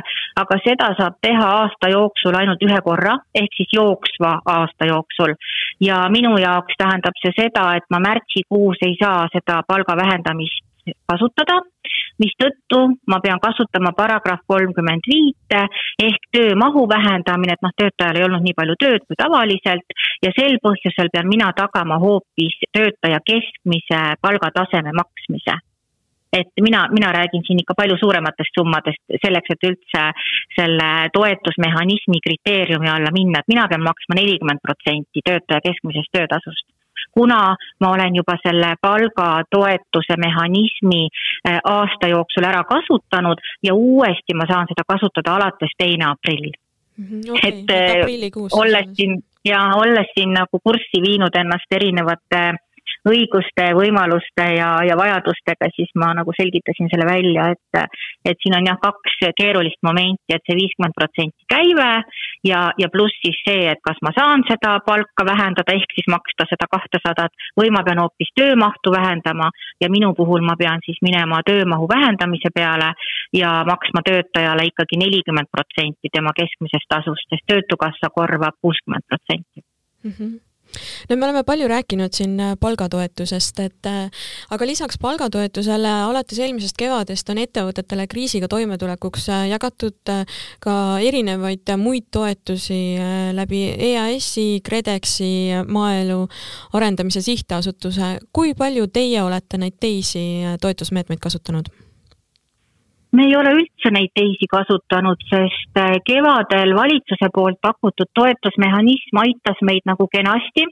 aga 0.43 0.61
seda 0.67 0.93
saab 1.01 1.19
teha 1.25 1.51
aasta 1.63 1.93
jooksul 1.93 2.39
ainult 2.41 2.63
ühe 2.67 2.81
korra, 2.87 3.17
ehk 3.35 3.59
siis 3.59 3.75
jooksva 3.77 4.39
aasta 4.57 4.91
jooksul. 4.93 5.35
ja 5.81 6.03
minu 6.13 6.37
jaoks 6.39 6.77
tähendab 6.79 7.17
see 7.23 7.33
seda, 7.37 7.71
et 7.77 7.87
ma 7.91 8.01
märtsikuus 8.05 8.83
ei 8.87 8.97
saa 9.01 9.29
seda 9.33 9.63
palga 9.67 9.97
vähendamist 9.97 10.67
kasutada, 11.09 11.61
mistõttu 12.23 12.81
ma 13.11 13.21
pean 13.25 13.41
kasutama 13.43 13.93
paragrahv 13.97 14.45
kolmkümmend 14.51 15.09
viite 15.13 15.63
ehk 16.09 16.29
töömahu 16.37 16.87
vähendamine, 16.91 17.57
et 17.57 17.65
noh, 17.65 17.75
töötajal 17.77 18.21
ei 18.21 18.27
olnud 18.27 18.45
nii 18.45 18.57
palju 18.61 18.77
tööd 18.85 19.07
kui 19.07 19.19
tavaliselt. 19.21 19.97
Ja 20.25 20.33
sel 20.37 20.59
põhjusel 20.65 21.11
pean 21.13 21.29
mina 21.31 21.51
tagama 21.57 21.99
hoopis 22.03 22.61
töötaja 22.77 23.21
keskmise 23.27 24.01
palgataseme 24.23 24.95
maksmise. 24.97 25.59
Et 26.33 26.51
mina, 26.63 26.85
mina 26.95 27.09
räägin 27.13 27.43
siin 27.43 27.59
ikka 27.59 27.75
palju 27.75 27.97
suurematest 27.99 28.55
summadest 28.55 29.17
selleks, 29.23 29.51
et 29.51 29.67
üldse 29.67 30.03
selle 30.55 30.91
toetusmehhanismi 31.17 32.21
kriteeriumi 32.27 32.91
alla 32.93 33.11
minna, 33.17 33.41
et 33.41 33.51
mina 33.51 33.67
pean 33.73 33.83
maksma 33.83 34.15
nelikümmend 34.21 34.63
protsenti 34.63 35.25
töötaja 35.27 35.65
keskmisest 35.65 36.15
töötasust 36.15 36.69
kuna 37.13 37.57
ma 37.81 37.91
olen 37.91 38.17
juba 38.17 38.37
selle 38.43 38.75
palgatoetuse 38.83 40.17
mehhanismi 40.17 41.03
äh, 41.49 41.59
aasta 41.65 42.09
jooksul 42.09 42.45
ära 42.45 42.65
kasutanud 42.65 43.39
ja 43.63 43.75
uuesti 43.75 44.35
ma 44.35 44.47
saan 44.49 44.67
seda 44.71 44.87
kasutada 44.89 45.37
alates 45.37 45.75
teine 45.79 46.05
aprill 46.13 46.51
mm. 46.97 47.05
-hmm, 47.05 47.31
okay, 47.31 47.51
et 47.51 47.71
äh, 47.71 48.43
olles 48.53 48.89
siin 48.97 49.23
ja 49.45 49.61
olles 49.75 50.09
siin 50.15 50.33
nagu 50.33 50.61
kurssi 50.65 51.03
viinud 51.03 51.37
ennast 51.37 51.73
erinevate 51.73 52.43
äh, 52.49 52.59
õiguste, 53.09 53.71
võimaluste 53.77 54.47
ja, 54.57 54.71
ja 54.87 54.97
vajadustega, 54.99 55.71
siis 55.77 55.91
ma 55.99 56.11
nagu 56.17 56.33
selgitasin 56.37 56.91
selle 56.93 57.07
välja, 57.09 57.51
et, 57.55 57.85
et 58.29 58.41
siin 58.43 58.57
on 58.59 58.67
jah, 58.69 58.79
kaks 58.83 59.17
keerulist 59.39 59.81
momenti, 59.87 60.35
et 60.35 60.45
see 60.45 60.59
viiskümmend 60.59 60.97
protsenti 60.97 61.47
käive 61.51 61.89
ja, 62.47 62.61
ja 62.79 62.89
pluss 62.93 63.17
siis 63.25 63.39
see, 63.47 63.65
et 63.73 63.81
kas 63.87 64.01
ma 64.05 64.13
saan 64.17 64.45
seda 64.49 64.77
palka 64.87 65.27
vähendada, 65.27 65.77
ehk 65.77 65.97
siis 65.97 66.11
maksta 66.13 66.47
seda 66.51 66.69
kahtesadat 66.71 67.49
või 67.59 67.73
ma 67.75 67.85
pean 67.87 68.03
hoopis 68.03 68.33
töömahtu 68.37 68.93
vähendama 68.95 69.51
ja 69.81 69.91
minu 69.93 70.13
puhul 70.19 70.45
ma 70.45 70.59
pean 70.61 70.85
siis 70.85 71.01
minema 71.05 71.41
töömahu 71.47 71.89
vähendamise 71.89 72.53
peale 72.55 72.93
ja 73.37 73.55
maksma 73.69 74.05
töötajale 74.07 74.69
ikkagi 74.69 75.01
nelikümmend 75.01 75.51
protsenti 75.53 76.13
tema 76.13 76.35
keskmisest 76.37 76.89
tasust, 76.89 77.27
sest 77.33 77.49
Töötukassa 77.51 78.13
korvab 78.15 78.61
kuuskümmend 78.63 79.09
protsenti. 79.09 79.65
Mhm 80.05 80.50
no 81.09 81.17
me 81.17 81.27
oleme 81.27 81.43
palju 81.45 81.69
rääkinud 81.69 82.15
siin 82.15 82.39
äh, 82.41 82.55
palgatoetusest, 82.61 83.61
et 83.65 83.87
äh, 83.87 84.23
aga 84.51 84.67
lisaks 84.67 84.99
palgatoetusele 85.03 85.91
alates 86.07 86.39
eelmisest 86.39 86.77
kevadest 86.79 87.31
on 87.33 87.41
ettevõtetele 87.43 88.07
kriisiga 88.11 88.49
toimetulekuks 88.51 89.29
äh, 89.33 89.45
jagatud 89.55 90.15
ka 90.61 90.75
erinevaid 91.05 91.71
muid 91.81 92.09
toetusi 92.11 92.81
läbi 93.37 93.61
EAS-i, 93.91 94.61
KredExi, 94.65 95.31
Maaelu 95.69 96.23
Arendamise 96.79 97.23
Sihtasutuse. 97.25 98.19
kui 98.33 98.55
palju 98.55 98.87
teie 98.93 99.23
olete 99.23 99.59
neid 99.59 99.79
teisi 99.81 100.25
toetusmeetmeid 100.61 101.21
kasutanud? 101.21 101.71
Me 103.13 103.27
ei 103.27 103.37
ole 103.37 103.55
üldse 103.59 103.91
neid 103.95 104.13
teisi 104.15 104.47
kasutanud, 104.51 105.23
sest 105.31 105.79
äh, 105.81 105.97
kevadel 106.07 106.75
valitsuse 106.77 107.31
poolt 107.35 107.59
pakutud 107.63 108.11
toetusmehhanism 108.15 109.23
aitas 109.25 109.63
meid 109.67 109.87
nagu 109.91 110.07
kenasti. 110.13 110.67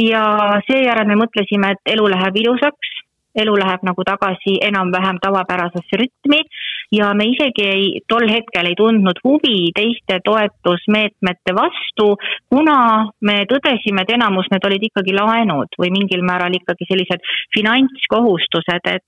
Ja 0.00 0.22
seejärel 0.68 1.08
me 1.08 1.16
mõtlesime, 1.22 1.72
et 1.72 1.92
elu 1.96 2.08
läheb 2.12 2.36
ilusaks. 2.42 2.92
Elu 3.36 3.54
läheb 3.60 3.82
nagu 3.84 4.04
tagasi 4.04 4.56
enam-vähem 4.64 5.18
tavapärasesse 5.20 5.98
rütmi 6.00 6.40
ja 6.92 7.12
me 7.14 7.26
isegi 7.30 7.66
ei, 7.66 7.86
tol 8.08 8.28
hetkel 8.30 8.70
ei 8.70 8.76
tundnud 8.78 9.20
huvi 9.24 9.70
teiste 9.76 10.20
toetusmeetmete 10.24 11.54
vastu, 11.56 12.12
kuna 12.52 12.78
me 13.26 13.38
tõdesime, 13.50 14.04
et 14.04 14.14
enamus 14.16 14.50
need 14.52 14.66
olid 14.68 14.86
ikkagi 14.88 15.16
laenud 15.16 15.78
või 15.80 15.92
mingil 15.94 16.24
määral 16.26 16.54
ikkagi 16.56 16.88
sellised 16.90 17.26
finantskohustused, 17.56 18.92
et 18.92 19.02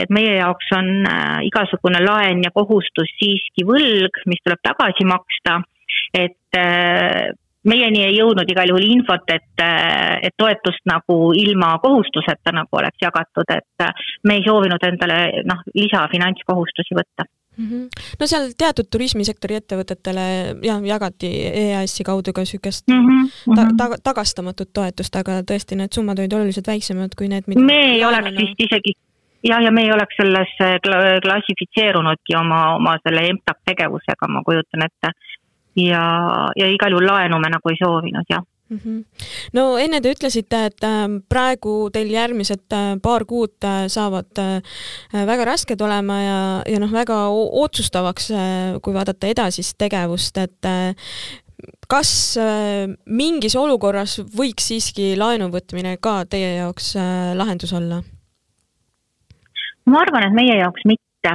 et 0.00 0.08
meie 0.10 0.38
jaoks 0.38 0.70
on 0.72 0.86
äh, 1.06 1.42
igasugune 1.44 2.00
laen 2.00 2.40
ja 2.44 2.50
kohustus 2.54 3.10
siiski 3.18 3.66
võlg, 3.68 4.22
mis 4.30 4.40
tuleb 4.40 4.62
tagasi 4.64 5.04
maksta, 5.04 5.58
et 6.16 6.58
äh, 6.58 7.30
meieni 7.68 8.04
ei 8.06 8.16
jõudnud 8.16 8.48
igal 8.50 8.70
juhul 8.72 8.86
infot, 8.86 9.26
et, 9.34 9.64
et 10.22 10.36
toetust 10.38 10.86
nagu 10.88 11.18
ilma 11.36 11.74
kohustuseta 11.82 12.54
nagu 12.56 12.80
oleks 12.80 13.02
jagatud, 13.02 13.52
et 13.52 13.90
me 14.24 14.38
ei 14.38 14.46
soovinud 14.46 14.86
endale 14.88 15.44
noh, 15.48 15.60
lisafinantskohustusi 15.74 16.96
võtta 16.96 17.26
mm. 17.56 17.66
-hmm. 17.66 18.06
no 18.20 18.26
seal 18.26 18.48
teatud 18.58 18.88
turismisektori 18.92 19.58
ettevõtetele 19.60 20.24
jah, 20.64 20.80
jagati 20.92 21.30
EAS-i 21.66 22.06
kaudu 22.06 22.32
ka 22.32 22.46
niisugust 22.46 22.88
mm 22.88 23.06
-hmm. 23.06 23.54
ta, 23.56 23.68
ta, 23.76 24.00
tagastamatut 24.10 24.72
toetust, 24.72 25.16
aga 25.16 25.40
tõesti, 25.52 25.76
need 25.76 25.92
summad 25.94 26.18
olid 26.18 26.32
oluliselt 26.32 26.66
väiksemad 26.66 27.16
kui 27.18 27.28
need, 27.28 27.44
mida 27.46 27.60
me 27.60 27.80
ei 27.94 28.04
oleks 28.04 28.36
vist 28.36 28.66
isegi 28.68 28.96
jah, 29.44 29.62
ja 29.62 29.70
me 29.70 29.82
ei 29.82 29.92
oleks 29.92 30.16
sellesse 30.16 30.68
klassifitseerunudki 31.24 32.36
oma, 32.36 32.74
oma 32.74 32.96
selle 33.04 33.26
EMTAK 33.32 33.60
tegevusega, 33.72 34.28
ma 34.28 34.42
kujutan 34.46 34.88
ette 34.88 35.12
ja, 35.76 36.04
ja 36.56 36.70
igal 36.70 36.94
juhul 36.94 37.06
laenu 37.06 37.38
me 37.38 37.50
nagu 37.52 37.70
ei 37.70 37.78
soovinud, 37.78 38.26
jah 38.30 38.42
mm. 38.70 38.78
-hmm. 38.84 39.04
no 39.52 39.76
enne 39.78 40.00
te 40.00 40.12
ütlesite, 40.14 40.64
et 40.66 40.84
ähm, 40.84 41.20
praegu 41.28 41.90
teil 41.92 42.10
järgmised 42.10 42.72
äh, 42.72 42.94
paar 43.02 43.24
kuud 43.24 43.64
äh, 43.64 43.86
saavad 43.88 44.38
äh, 44.38 45.26
väga 45.26 45.44
rasked 45.44 45.80
olema 45.80 46.20
ja, 46.22 46.40
ja 46.66 46.80
noh, 46.80 46.92
väga 46.92 47.26
otsustavaks, 47.64 48.30
kui 48.82 48.94
vaadata 48.94 49.26
edasist 49.26 49.78
tegevust, 49.78 50.38
et 50.38 50.70
kas 51.90 52.38
mingis 53.04 53.56
olukorras 53.56 54.20
võiks 54.36 54.70
siiski 54.70 55.12
laenu 55.18 55.50
võtmine 55.52 55.96
ka 56.00 56.24
teie 56.24 56.54
jaoks 56.56 56.94
lahendus 57.36 57.72
olla? 57.72 58.02
ma 59.90 60.00
arvan, 60.00 60.24
et 60.28 60.34
meie 60.34 60.56
jaoks 60.60 60.86
mitte 60.86 61.34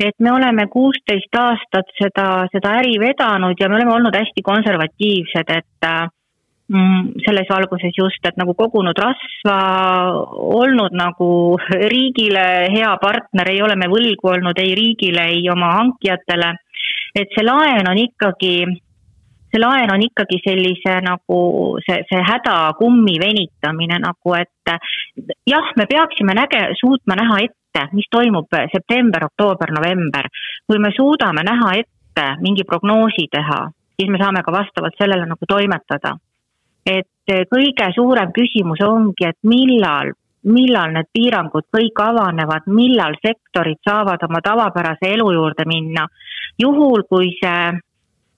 et 0.00 0.16
me 0.18 0.32
oleme 0.32 0.66
kuusteist 0.72 1.36
aastat 1.36 1.92
seda, 1.98 2.46
seda 2.52 2.76
äri 2.80 2.96
vedanud 3.02 3.58
ja 3.60 3.68
me 3.68 3.78
oleme 3.78 3.94
olnud 3.96 4.16
hästi 4.16 4.42
konservatiivsed, 4.46 5.52
et 5.56 5.88
äh, 5.88 6.08
mm, 6.72 7.22
selles 7.26 7.50
valguses 7.50 7.96
just, 7.98 8.24
et 8.24 8.38
nagu 8.40 8.54
kogunud 8.58 8.98
rasva, 9.04 9.58
olnud 10.60 10.96
nagu 10.96 11.30
riigile 11.94 12.46
hea 12.72 12.92
partner, 13.02 13.52
ei 13.52 13.62
ole 13.62 13.76
me 13.76 13.90
võlgu 13.92 14.34
olnud 14.34 14.60
ei 14.62 14.74
riigile, 14.78 15.28
ei 15.36 15.48
oma 15.52 15.74
hankijatele. 15.78 16.54
et 17.14 17.34
see 17.34 17.44
laen 17.44 17.88
on 17.90 17.98
ikkagi 17.98 18.54
see 19.50 19.60
laen 19.60 19.90
on 19.92 20.02
ikkagi 20.04 20.38
sellise 20.44 21.00
nagu 21.04 21.40
see, 21.86 22.04
see 22.10 22.20
hädakummi 22.28 23.16
venitamine 23.22 23.98
nagu, 24.02 24.34
et 24.38 24.74
jah, 25.46 25.72
me 25.76 25.86
peaksime 25.90 26.36
näge-, 26.38 26.68
suutma 26.80 27.18
näha 27.18 27.40
ette, 27.46 27.86
mis 27.96 28.08
toimub 28.10 28.50
september, 28.72 29.26
oktoober, 29.30 29.74
november. 29.74 30.30
kui 30.66 30.78
me 30.78 30.92
suudame 30.96 31.42
näha 31.46 31.74
ette 31.82 32.26
mingi 32.40 32.64
prognoosi 32.64 33.26
teha, 33.30 33.60
siis 33.96 34.10
me 34.10 34.18
saame 34.22 34.42
ka 34.46 34.54
vastavalt 34.54 34.98
sellele 34.98 35.26
nagu 35.26 35.46
toimetada. 35.48 36.16
et 36.86 37.34
kõige 37.50 37.92
suurem 37.94 38.32
küsimus 38.32 38.80
ongi, 38.82 39.26
et 39.28 39.38
millal 39.42 40.14
millal 40.48 40.94
need 40.94 41.08
piirangud 41.12 41.66
kõik 41.68 42.00
avanevad, 42.00 42.64
millal 42.72 43.12
sektorid 43.20 43.80
saavad 43.84 44.22
oma 44.24 44.40
tavapärase 44.40 45.12
elu 45.14 45.32
juurde 45.34 45.66
minna. 45.66 46.06
juhul, 46.58 47.02
kui 47.08 47.36
see 47.40 47.80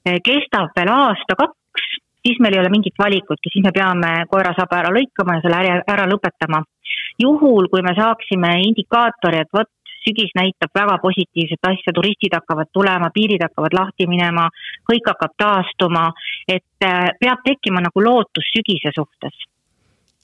kestab 0.05 0.73
veel 0.77 0.91
aasta-kaks, 0.93 1.85
siis 2.23 2.41
meil 2.41 2.57
ei 2.57 2.63
ole 2.63 2.71
mingit 2.73 2.99
valikutki, 2.99 3.51
siis 3.53 3.65
me 3.67 3.73
peame 3.75 4.13
koerasaba 4.31 4.81
ära 4.83 4.91
lõikama 4.95 5.39
ja 5.39 5.45
selle 5.45 5.61
ära, 5.61 5.79
ära 5.97 6.09
lõpetama. 6.11 6.63
juhul, 7.19 7.69
kui 7.71 7.83
me 7.83 7.95
saaksime 7.95 8.57
indikaatori, 8.67 9.43
et 9.43 9.53
vot 9.53 9.69
sügis 10.03 10.33
näitab 10.35 10.75
väga 10.75 10.99
positiivset 11.03 11.69
asja, 11.71 11.95
turistid 11.95 12.35
hakkavad 12.35 12.71
tulema, 12.73 13.11
piirid 13.15 13.43
hakkavad 13.45 13.77
lahti 13.79 14.09
minema, 14.11 14.49
kõik 14.91 15.07
hakkab 15.13 15.37
taastuma, 15.39 16.09
et 16.49 16.87
eh, 16.87 17.09
peab 17.21 17.45
tekkima 17.47 17.85
nagu 17.85 18.05
lootus 18.05 18.51
sügise 18.55 18.95
suhtes 18.95 19.45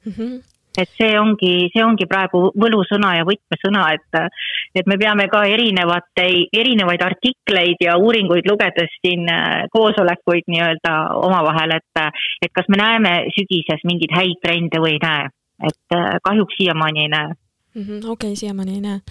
mm. 0.04 0.12
-hmm 0.12 0.57
et 0.76 0.90
see 0.98 1.14
ongi, 1.18 1.52
see 1.72 1.82
ongi 1.84 2.06
praegu 2.10 2.48
võlusõna 2.58 3.14
ja 3.18 3.26
võtmesõna, 3.28 3.86
et, 3.96 4.38
et 4.78 4.90
me 4.90 4.98
peame 5.00 5.28
ka 5.32 5.42
erinevate, 5.48 6.28
erinevaid 6.54 7.02
artikleid 7.04 7.82
ja 7.84 7.96
uuringuid 7.98 8.48
lugedes 8.50 8.94
siin 9.00 9.26
äh, 9.32 9.66
koosolekuid 9.74 10.46
nii-öelda 10.52 10.94
omavahel, 11.24 11.78
et, 11.78 12.04
et 12.44 12.54
kas 12.54 12.70
me 12.70 12.80
näeme 12.82 13.18
sügises 13.34 13.84
mingeid 13.88 14.14
häid 14.14 14.40
trende 14.44 14.82
või 14.82 14.96
ei 14.98 15.02
näe, 15.02 15.28
et 15.72 15.98
äh, 15.98 16.16
kahjuks 16.24 16.58
siiamaani 16.60 17.06
ei 17.06 17.12
näe 17.16 17.34
mhm, 17.74 17.98
okei 18.04 18.30
okay,, 18.30 18.38
siiamaani 18.38 18.78
ei 18.78 18.84
näe. 18.84 19.02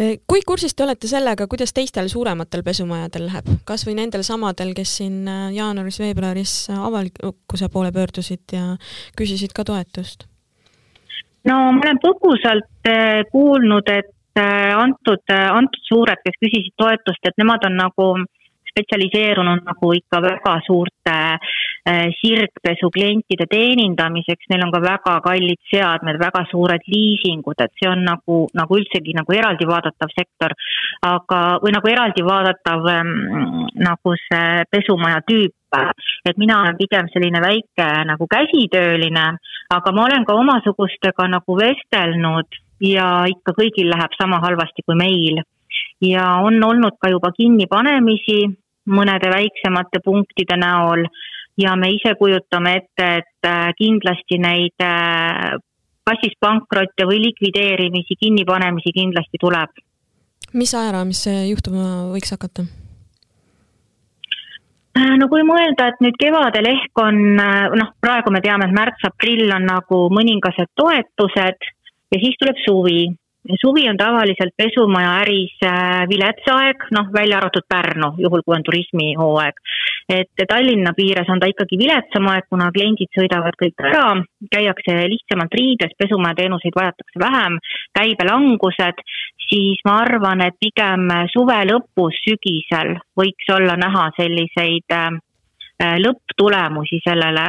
Äh, 0.00 0.12
kui 0.26 0.42
kursis 0.46 0.74
te 0.74 0.86
olete 0.86 1.10
sellega, 1.10 1.46
kuidas 1.50 1.76
teistel 1.76 2.10
suurematel 2.10 2.66
pesumajadel 2.66 3.28
läheb, 3.28 3.54
kas 3.68 3.86
või 3.86 4.00
nendel 4.00 4.26
samadel, 4.26 4.74
kes 4.74 4.98
siin 5.02 5.24
jaanuaris-veebruaris 5.54 6.58
avalikkuse 6.74 7.70
poole 7.70 7.94
pöördusid 7.94 8.56
ja 8.56 8.70
küsisid 9.18 9.54
ka 9.54 9.66
toetust? 9.68 10.26
No 11.48 11.56
ma 11.76 11.82
olen 11.84 12.00
põgusalt 12.02 12.88
äh, 12.88 13.24
kuulnud, 13.32 13.88
et 13.90 14.40
äh, 14.40 14.72
antud, 14.76 15.24
äh, 15.30 15.50
antud 15.52 15.84
suured, 15.88 16.22
kes 16.24 16.40
küsisid 16.40 16.74
toetust, 16.80 17.22
et 17.24 17.36
nemad 17.40 17.66
on 17.68 17.76
nagu 17.80 18.08
spetsialiseerunud 18.74 19.62
nagu 19.68 19.92
ikka 19.94 20.20
väga 20.24 20.54
suurte 20.66 21.16
sirgpesu 21.84 22.88
klientide 22.88 23.44
teenindamiseks, 23.50 24.48
neil 24.48 24.62
on 24.64 24.72
ka 24.72 24.80
väga 24.80 25.18
kallid 25.26 25.60
seadmed, 25.68 26.16
väga 26.20 26.44
suured 26.48 26.86
liisingud, 26.88 27.60
et 27.60 27.74
see 27.76 27.90
on 27.90 28.00
nagu, 28.06 28.38
nagu 28.56 28.78
üldsegi 28.78 29.12
nagu 29.16 29.36
eraldi 29.36 29.68
vaadatav 29.68 30.14
sektor. 30.16 30.56
aga, 31.04 31.40
või 31.60 31.74
nagu 31.74 31.90
eraldi 31.90 32.24
vaadatav 32.24 32.86
ähm, 32.88 33.12
nagu 33.76 34.16
see 34.24 34.64
pesumaja 34.70 35.20
tüüp 35.28 35.52
et 36.24 36.36
mina 36.38 36.60
olen 36.60 36.76
pigem 36.78 37.08
selline 37.12 37.40
väike 37.42 37.86
nagu 38.06 38.28
käsitööline, 38.30 39.24
aga 39.74 39.92
ma 39.92 40.04
olen 40.06 40.24
ka 40.24 40.36
omasugustega 40.38 41.26
nagu 41.32 41.56
vestelnud 41.58 42.60
ja 42.84 43.08
ikka 43.30 43.56
kõigil 43.58 43.90
läheb 43.90 44.14
sama 44.20 44.40
halvasti 44.44 44.86
kui 44.86 44.96
meil. 44.98 45.42
ja 46.00 46.24
on 46.44 46.62
olnud 46.62 46.96
ka 47.00 47.08
juba 47.10 47.30
kinnipanemisi 47.36 48.44
mõnede 48.90 49.30
väiksemate 49.32 50.02
punktide 50.04 50.56
näol 50.60 51.06
ja 51.60 51.74
me 51.76 51.90
ise 51.94 52.14
kujutame 52.18 52.76
ette, 52.80 53.08
et 53.22 53.48
äh, 53.48 53.70
kindlasti 53.78 54.38
neid 54.42 54.84
äh, 54.84 55.56
kas 56.04 56.20
siis 56.22 56.36
pankrotte 56.40 57.06
või 57.08 57.20
likvideerimisi, 57.22 58.16
kinnipanemisi 58.20 58.92
kindlasti 58.94 59.40
tuleb. 59.40 59.84
mis 60.52 60.74
ajaraamis 60.74 61.22
see 61.26 61.46
juhtuma 61.50 62.10
võiks 62.12 62.34
hakata? 62.34 62.66
Äh, 64.94 65.14
no 65.18 65.28
kui 65.28 65.42
mõelda, 65.46 65.88
et 65.90 66.02
nüüd 66.04 66.18
kevadel 66.20 66.70
ehk 66.70 67.02
on, 67.02 67.20
noh, 67.38 67.94
praegu 68.00 68.30
me 68.30 68.42
teame, 68.44 68.68
et 68.68 68.76
märts-aprill 68.76 69.50
on 69.56 69.66
nagu 69.70 70.04
mõningased 70.14 70.70
toetused 70.78 71.70
ja 72.14 72.20
siis 72.22 72.38
tuleb 72.38 72.60
suvi 72.66 73.00
suvi 73.60 73.88
on 73.88 73.96
tavaliselt 73.96 74.54
pesumaja 74.56 75.10
äris 75.22 75.56
äh, 75.64 76.04
vilets 76.08 76.46
aeg, 76.52 76.86
noh, 76.96 77.10
välja 77.12 77.38
arvatud 77.38 77.66
Pärnu, 77.68 78.14
juhul 78.18 78.42
kui 78.44 78.56
on 78.56 78.64
turismihooaeg. 78.64 79.60
et 80.08 80.44
Tallinna 80.48 80.92
piires 80.96 81.28
on 81.32 81.40
ta 81.40 81.48
ikkagi 81.48 81.78
viletsam 81.80 82.28
aeg, 82.32 82.48
kuna 82.48 82.70
kliendid 82.72 83.12
sõidavad 83.16 83.56
kõik 83.60 83.84
ära, 83.90 84.06
käiakse 84.52 84.96
lihtsamalt 85.12 85.56
riides, 85.60 85.96
pesumaja 85.98 86.40
teenuseid 86.40 86.76
vajatakse 86.76 87.20
vähem, 87.20 87.58
käibelangused, 87.98 89.04
siis 89.48 89.80
ma 89.84 90.00
arvan, 90.04 90.44
et 90.44 90.56
pigem 90.60 91.08
suve 91.32 91.60
lõpus, 91.68 92.20
sügisel 92.24 92.96
võiks 93.20 93.48
olla 93.52 93.76
näha 93.80 94.10
selliseid 94.16 94.96
äh, 94.96 95.10
lõpptulemusi 96.00 97.00
sellele 97.04 97.48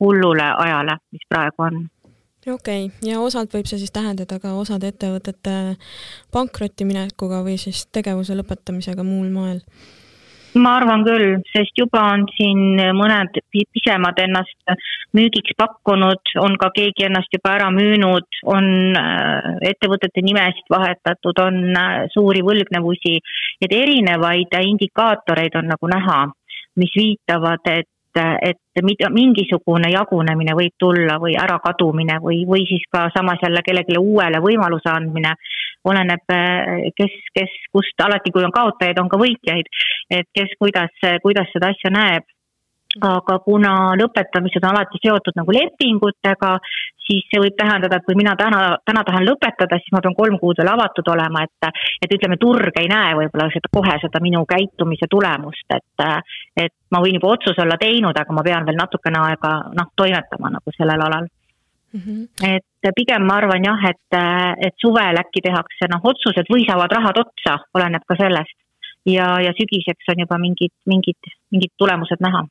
hullule 0.00 0.48
ajale, 0.66 0.98
mis 1.12 1.26
praegu 1.28 1.68
on 1.68 1.84
okei 2.52 2.86
okay., 2.86 3.10
ja 3.10 3.20
osalt 3.20 3.54
võib 3.54 3.68
see 3.68 3.80
siis 3.82 3.94
tähendada 3.94 4.38
ka 4.42 4.54
osade 4.58 4.92
ettevõtete 4.92 5.76
pankrotti 6.32 6.86
minekuga 6.88 7.42
või 7.46 7.58
siis 7.60 7.86
tegevuse 7.92 8.36
lõpetamisega 8.38 9.06
muul 9.06 9.30
moel? 9.34 9.62
ma 10.56 10.76
arvan 10.78 11.02
küll, 11.04 11.40
sest 11.52 11.76
juba 11.76 12.00
on 12.14 12.24
siin 12.32 12.78
mõned 12.96 13.34
pisemad 13.52 14.16
ennast 14.22 14.76
müügiks 15.16 15.56
pakkunud, 15.58 16.32
on 16.42 16.56
ka 16.60 16.70
keegi 16.76 17.06
ennast 17.08 17.32
juba 17.34 17.54
ära 17.56 17.68
müünud, 17.74 18.26
on 18.48 18.96
äh, 18.96 19.50
ettevõtete 19.70 20.24
nimesid 20.24 20.68
vahetatud, 20.72 21.40
on 21.44 21.60
äh, 21.76 22.06
suuri 22.14 22.42
võlgnevusi, 22.46 23.18
et 23.60 23.76
erinevaid 23.76 24.56
indikaatoreid 24.60 25.56
on 25.60 25.70
nagu 25.74 25.92
näha, 25.92 26.22
mis 26.80 26.96
viitavad, 26.96 27.64
et 27.72 27.88
et, 28.42 28.58
et 28.76 28.84
mingisugune 29.12 29.90
jagunemine 29.92 30.54
võib 30.58 30.74
tulla 30.78 31.18
või 31.22 31.36
ärakadumine 31.40 32.18
või, 32.22 32.44
või 32.48 32.66
siis 32.68 32.84
ka 32.92 33.08
samas 33.14 33.42
jälle 33.42 33.62
kellelegi 33.66 33.98
uuele 33.98 34.40
võimaluse 34.44 34.90
andmine. 34.92 35.34
oleneb, 35.86 36.32
kes, 36.98 37.12
kes, 37.34 37.52
kust, 37.70 38.00
alati 38.02 38.32
kui 38.34 38.42
on 38.42 38.50
kaotajaid, 38.50 38.98
on 38.98 39.08
ka 39.08 39.20
võitjaid, 39.20 39.68
et 40.10 40.26
kes 40.34 40.56
kuidas, 40.58 40.90
kuidas 41.22 41.46
seda 41.52 41.70
asja 41.70 41.92
näeb 41.94 42.26
aga 43.02 43.38
kuna 43.44 43.72
lõpetamised 43.98 44.64
on 44.64 44.70
alati 44.70 45.00
seotud 45.02 45.36
nagu 45.36 45.54
lepingutega, 45.54 46.52
siis 47.06 47.26
see 47.30 47.40
võib 47.42 47.56
tähendada, 47.58 47.98
et 47.98 48.06
kui 48.06 48.16
mina 48.18 48.34
täna, 48.38 48.60
täna 48.86 49.02
tahan 49.06 49.26
lõpetada, 49.26 49.78
siis 49.80 49.94
ma 49.94 50.02
pean 50.04 50.16
kolm 50.18 50.38
kuud 50.42 50.58
veel 50.60 50.72
avatud 50.72 51.08
olema, 51.12 51.44
et, 51.46 51.70
et 52.02 52.16
ütleme, 52.18 52.38
turg 52.42 52.80
ei 52.80 52.90
näe 52.90 53.14
võib-olla 53.20 53.48
seda 53.54 53.70
kohe 53.72 53.96
seda 54.02 54.22
minu 54.24 54.42
käitumise 54.48 55.08
tulemust, 55.10 55.66
et, 55.76 56.06
et 56.66 56.74
ma 56.90 57.02
võin 57.04 57.18
juba 57.18 57.34
otsuse 57.36 57.62
olla 57.62 57.78
teinud, 57.80 58.16
aga 58.18 58.36
ma 58.36 58.44
pean 58.46 58.66
veel 58.66 58.78
natukene 58.80 59.22
aega 59.28 59.56
noh, 59.78 59.92
toimetama 59.96 60.52
nagu 60.58 60.76
sellel 60.76 61.06
alal 61.06 61.28
mm. 61.92 62.00
-hmm. 62.00 62.54
et 62.54 62.94
pigem 62.96 63.26
ma 63.26 63.38
arvan 63.40 63.64
jah, 63.64 63.88
et, 63.92 64.20
et 64.66 64.74
suvel 64.82 65.22
äkki 65.22 65.44
tehakse 65.48 65.90
noh, 65.92 66.02
otsused 66.12 66.52
või 66.52 66.66
saavad 66.66 66.92
rahad 66.98 67.22
otsa, 67.24 67.58
oleneb 67.74 68.02
ka 68.08 68.18
sellest. 68.18 68.56
ja, 69.06 69.26
ja 69.40 69.52
sügiseks 69.54 70.10
on 70.10 70.20
juba 70.24 70.38
mingid, 70.38 70.74
mingid, 70.86 71.32
mingid 71.54 71.72
tulemused 71.78 72.20
näha 72.20 72.46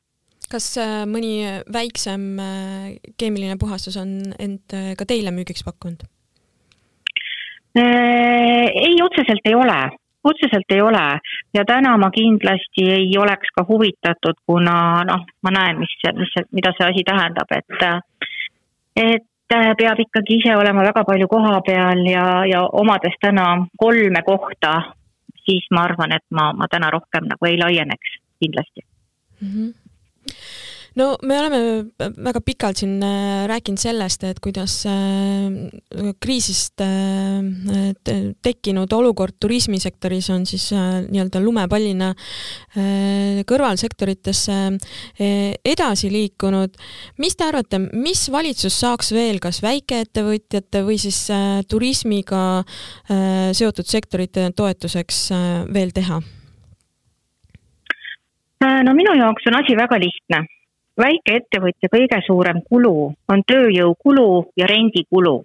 kas 0.50 0.66
äh, 0.80 1.04
mõni 1.10 1.62
väiksem 1.72 2.26
äh, 2.42 2.88
keemiline 3.18 3.58
puhastus 3.60 3.98
on 4.00 4.18
end 4.38 4.74
äh, 4.74 4.94
ka 4.98 5.06
teile 5.08 5.34
müügiks 5.34 5.66
pakkunud? 5.66 6.06
ei, 7.76 8.94
otseselt 9.04 9.44
ei 9.44 9.52
ole, 9.52 9.74
otseselt 10.24 10.70
ei 10.72 10.80
ole 10.80 11.02
ja 11.52 11.64
täna 11.68 11.90
ma 12.00 12.08
kindlasti 12.08 12.86
ei 12.88 13.10
oleks 13.20 13.52
ka 13.52 13.66
huvitatud, 13.68 14.38
kuna 14.48 14.76
noh, 15.04 15.26
ma 15.44 15.52
näen, 15.52 15.82
mis, 15.82 15.92
mis, 16.16 16.32
mida 16.56 16.72
see 16.72 16.88
asi 16.88 17.04
tähendab, 17.04 17.52
et, 17.52 17.84
et 18.96 19.28
peab 19.52 20.00
ikkagi 20.06 20.38
ise 20.40 20.56
olema 20.56 20.88
väga 20.88 21.04
palju 21.04 21.28
koha 21.28 21.58
peal 21.68 22.00
ja, 22.08 22.26
ja 22.48 22.64
omades 22.80 23.20
täna 23.20 23.44
kolme 23.76 24.24
kohta, 24.24 24.78
siis 25.44 25.68
ma 25.68 25.84
arvan, 25.84 26.16
et 26.16 26.24
ma, 26.32 26.54
ma 26.56 26.72
täna 26.72 26.88
rohkem 26.96 27.28
nagu 27.28 27.50
ei 27.50 27.60
laieneks 27.60 28.16
kindlasti 28.40 28.86
mm. 28.86 29.52
-hmm 29.52 29.85
no 30.96 31.16
me 31.22 31.36
oleme 31.38 31.58
väga 32.24 32.40
pikalt 32.44 32.80
siin 32.80 32.96
äh, 33.04 33.44
rääkinud 33.50 33.80
sellest, 33.80 34.24
et 34.24 34.40
kuidas 34.44 34.78
äh, 34.88 36.12
kriisist 36.22 36.80
äh, 36.84 37.92
tekkinud 38.42 38.92
olukord 38.96 39.36
turismisektoris 39.40 40.30
on 40.34 40.46
siis 40.48 40.70
nii-öelda 40.72 41.40
lumepallina 41.42 42.12
kõrvalsektoritesse 43.46 44.56
edasi 45.66 46.10
liikunud. 46.12 46.76
mis 47.22 47.36
te 47.36 47.46
arvate, 47.46 47.80
mis 47.92 48.26
valitsus 48.32 48.80
saaks 48.80 49.12
veel, 49.16 49.40
kas 49.42 49.60
väikeettevõtjate 49.64 50.84
või 50.86 50.98
siis 51.00 51.20
turismiga 51.68 52.64
seotud 53.56 53.88
sektorite 53.88 54.50
toetuseks 54.56 55.28
veel 55.72 55.94
teha? 55.96 56.20
No 58.60 58.94
minu 58.94 59.14
jaoks 59.16 59.46
on 59.46 59.58
asi 59.58 59.76
väga 59.76 59.98
lihtne. 60.00 60.46
Väikeettevõtja 60.96 61.90
kõige 61.92 62.22
suurem 62.24 62.62
kulu 62.70 63.12
on 63.28 63.42
tööjõukulu 63.44 64.52
ja 64.56 64.66
rendikulu 64.66 65.42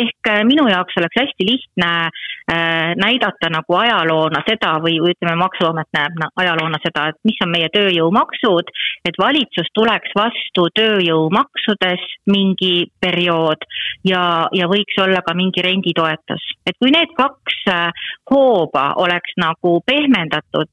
ehk 0.00 0.30
äh, 0.30 0.42
minu 0.48 0.66
jaoks 0.70 0.96
oleks 1.00 1.18
hästi 1.20 1.46
lihtne 1.48 1.90
äh, 2.06 2.92
näidata 3.00 3.50
nagu 3.52 3.76
ajaloona 3.78 4.42
seda 4.48 4.76
või 4.84 4.98
ütleme, 5.00 5.36
Maksuamet 5.40 5.88
näeb 5.96 6.20
ajaloona 6.42 6.80
seda, 6.84 7.08
et 7.12 7.18
mis 7.28 7.40
on 7.44 7.52
meie 7.52 7.70
tööjõumaksud, 7.74 8.72
et 9.08 9.18
valitsus 9.20 9.70
tuleks 9.78 10.14
vastu 10.18 10.68
tööjõumaksudes 10.78 12.04
mingi 12.32 12.88
periood 13.00 13.66
ja, 14.04 14.22
ja 14.52 14.68
võiks 14.70 14.98
olla 15.02 15.22
ka 15.26 15.36
mingi 15.38 15.64
renditoetus. 15.64 16.44
et 16.66 16.76
kui 16.82 16.92
need 16.94 17.12
kaks 17.16 17.62
äh, 17.72 18.06
hooba 18.30 18.88
oleks 19.02 19.36
nagu 19.40 19.78
pehmendatud, 19.86 20.70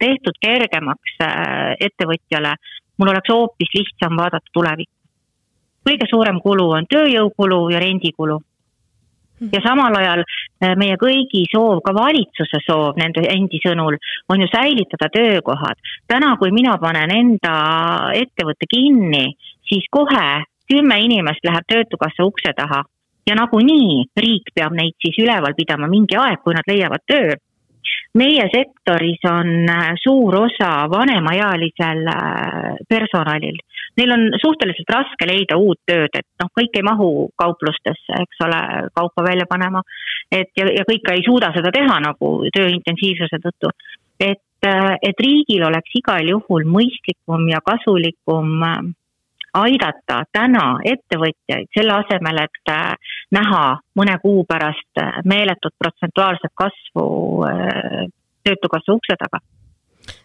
tehtud 0.00 0.36
kergemaks 0.40 1.16
ettevõtjale, 1.86 2.54
mul 2.98 3.10
oleks 3.12 3.32
hoopis 3.32 3.72
lihtsam 3.78 4.18
vaadata 4.20 4.52
tulevikku 4.52 5.03
kõige 5.86 6.08
suurem 6.10 6.40
kulu 6.40 6.70
on 6.78 6.90
tööjõukulu 6.90 7.68
ja 7.74 7.80
rendikulu. 7.82 8.40
Hmm. 9.34 9.50
ja 9.50 9.58
samal 9.64 9.96
ajal 9.98 10.20
äh, 10.22 10.76
meie 10.78 10.94
kõigi 10.94 11.40
soov, 11.50 11.80
ka 11.82 11.90
valitsuse 11.94 12.60
soov 12.62 13.00
nende 13.00 13.24
endi 13.26 13.58
sõnul, 13.58 13.96
on 14.30 14.44
ju 14.44 14.46
säilitada 14.46 15.08
töökohad. 15.10 15.74
täna, 16.06 16.36
kui 16.38 16.52
mina 16.54 16.76
panen 16.78 17.10
enda 17.10 17.54
ettevõtte 18.14 18.70
kinni, 18.70 19.34
siis 19.66 19.88
kohe 19.90 20.44
kümme 20.70 21.00
inimest 21.02 21.42
läheb 21.44 21.66
Töötukassa 21.66 22.24
ukse 22.24 22.54
taha 22.56 22.84
ja 23.26 23.34
nagunii 23.34 24.04
riik 24.16 24.54
peab 24.54 24.72
neid 24.72 24.94
siis 25.02 25.18
üleval 25.18 25.58
pidama 25.58 25.90
mingi 25.90 26.16
aeg, 26.16 26.38
kui 26.44 26.54
nad 26.54 26.70
leiavad 26.70 27.02
töö 27.06 27.34
meie 28.14 28.46
sektoris 28.52 29.24
on 29.28 29.68
äh, 29.68 29.92
suur 30.02 30.36
osa 30.44 30.86
vanemaealisel 30.90 32.06
äh, 32.06 32.76
personalil. 32.88 33.58
Neil 33.96 34.12
on 34.12 34.24
suhteliselt 34.42 34.90
raske 34.90 35.26
leida 35.28 35.58
uut 35.60 35.78
tööd, 35.86 36.10
et 36.14 36.26
noh, 36.42 36.50
kõik 36.58 36.74
ei 36.74 36.86
mahu 36.86 37.10
kauplustesse, 37.38 38.16
eks 38.24 38.42
ole, 38.46 38.60
kaupa 38.94 39.26
välja 39.26 39.46
panema. 39.50 39.82
et 40.32 40.50
ja, 40.56 40.66
ja 40.78 40.84
kõik 40.88 41.10
ei 41.12 41.22
suuda 41.26 41.52
seda 41.54 41.70
teha 41.70 42.00
nagu 42.00 42.32
töö 42.54 42.68
intensiivsuse 42.72 43.38
tõttu. 43.44 43.70
et, 44.20 44.66
äh, 44.66 44.96
et 45.02 45.20
riigil 45.20 45.62
oleks 45.66 45.94
igal 45.94 46.28
juhul 46.28 46.66
mõistlikum 46.66 47.48
ja 47.50 47.60
kasulikum 47.60 48.62
aidata 49.54 50.22
täna 50.32 50.64
ettevõtjaid 50.84 51.70
selle 51.74 51.94
asemel, 52.00 52.42
et 52.44 52.72
äh, 52.72 53.16
näha 53.34 53.64
mõne 53.98 54.18
kuu 54.22 54.44
pärast 54.48 55.00
äh, 55.00 55.20
meeletut 55.24 55.74
protsentuaalset 55.78 56.54
kasvu 56.54 57.08
äh, 57.48 58.04
Töötukassa 58.44 58.92
ukse 58.92 59.14
taga 59.16 59.38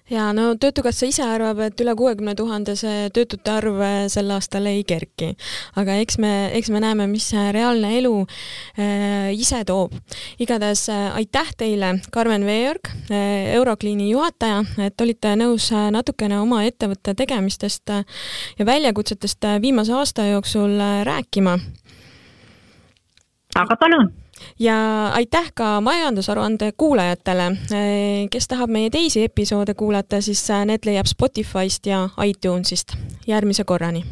ja 0.10 0.30
no 0.34 0.54
Töötukassa 0.60 1.08
ise 1.10 1.24
arvab, 1.26 1.60
et 1.64 1.82
üle 1.82 1.94
kuuekümne 1.98 2.36
tuhande 2.38 2.76
see 2.80 3.10
töötute 3.14 3.52
arv 3.54 3.80
äh, 3.84 3.98
sel 4.12 4.30
aastal 4.34 4.68
ei 4.70 4.84
kerki. 4.88 5.34
aga 5.80 5.98
eks 6.04 6.20
me, 6.22 6.32
eks 6.58 6.72
me 6.74 6.82
näeme, 6.84 7.08
mis 7.12 7.30
see 7.32 7.46
reaalne 7.56 7.92
elu 8.00 8.14
äh, 8.24 9.32
ise 9.36 9.64
toob. 9.66 9.96
igatahes 10.40 10.88
äh, 10.94 11.10
aitäh 11.22 11.54
teile, 11.58 11.96
Karmen 12.12 12.46
Veeorg 12.46 12.92
äh,, 13.10 13.54
Eurokliini 13.56 14.10
juhataja, 14.10 14.64
et 14.86 15.02
olite 15.02 15.36
nõus 15.40 15.70
natukene 15.92 16.40
oma 16.40 16.64
ettevõtte 16.68 17.16
tegemistest 17.18 17.90
ja 17.90 18.66
väljakutsetest 18.66 19.46
viimase 19.62 19.94
aasta 19.94 20.26
jooksul 20.30 20.78
rääkima. 21.06 21.58
aga 23.56 23.76
palun 23.76 24.10
ja 24.60 25.08
aitäh 25.14 25.52
ka 25.56 25.82
majandusaruande 25.82 26.72
kuulajatele. 26.78 27.52
kes 28.30 28.48
tahab 28.48 28.70
meie 28.70 28.90
teisi 28.90 29.24
episoode 29.24 29.74
kuulata, 29.74 30.22
siis 30.22 30.48
need 30.66 30.86
leiab 30.86 31.06
Spotify'st 31.06 31.86
ja 31.86 32.10
iTunes'ist. 32.26 32.98
järgmise 33.28 33.64
korrani 33.64 34.04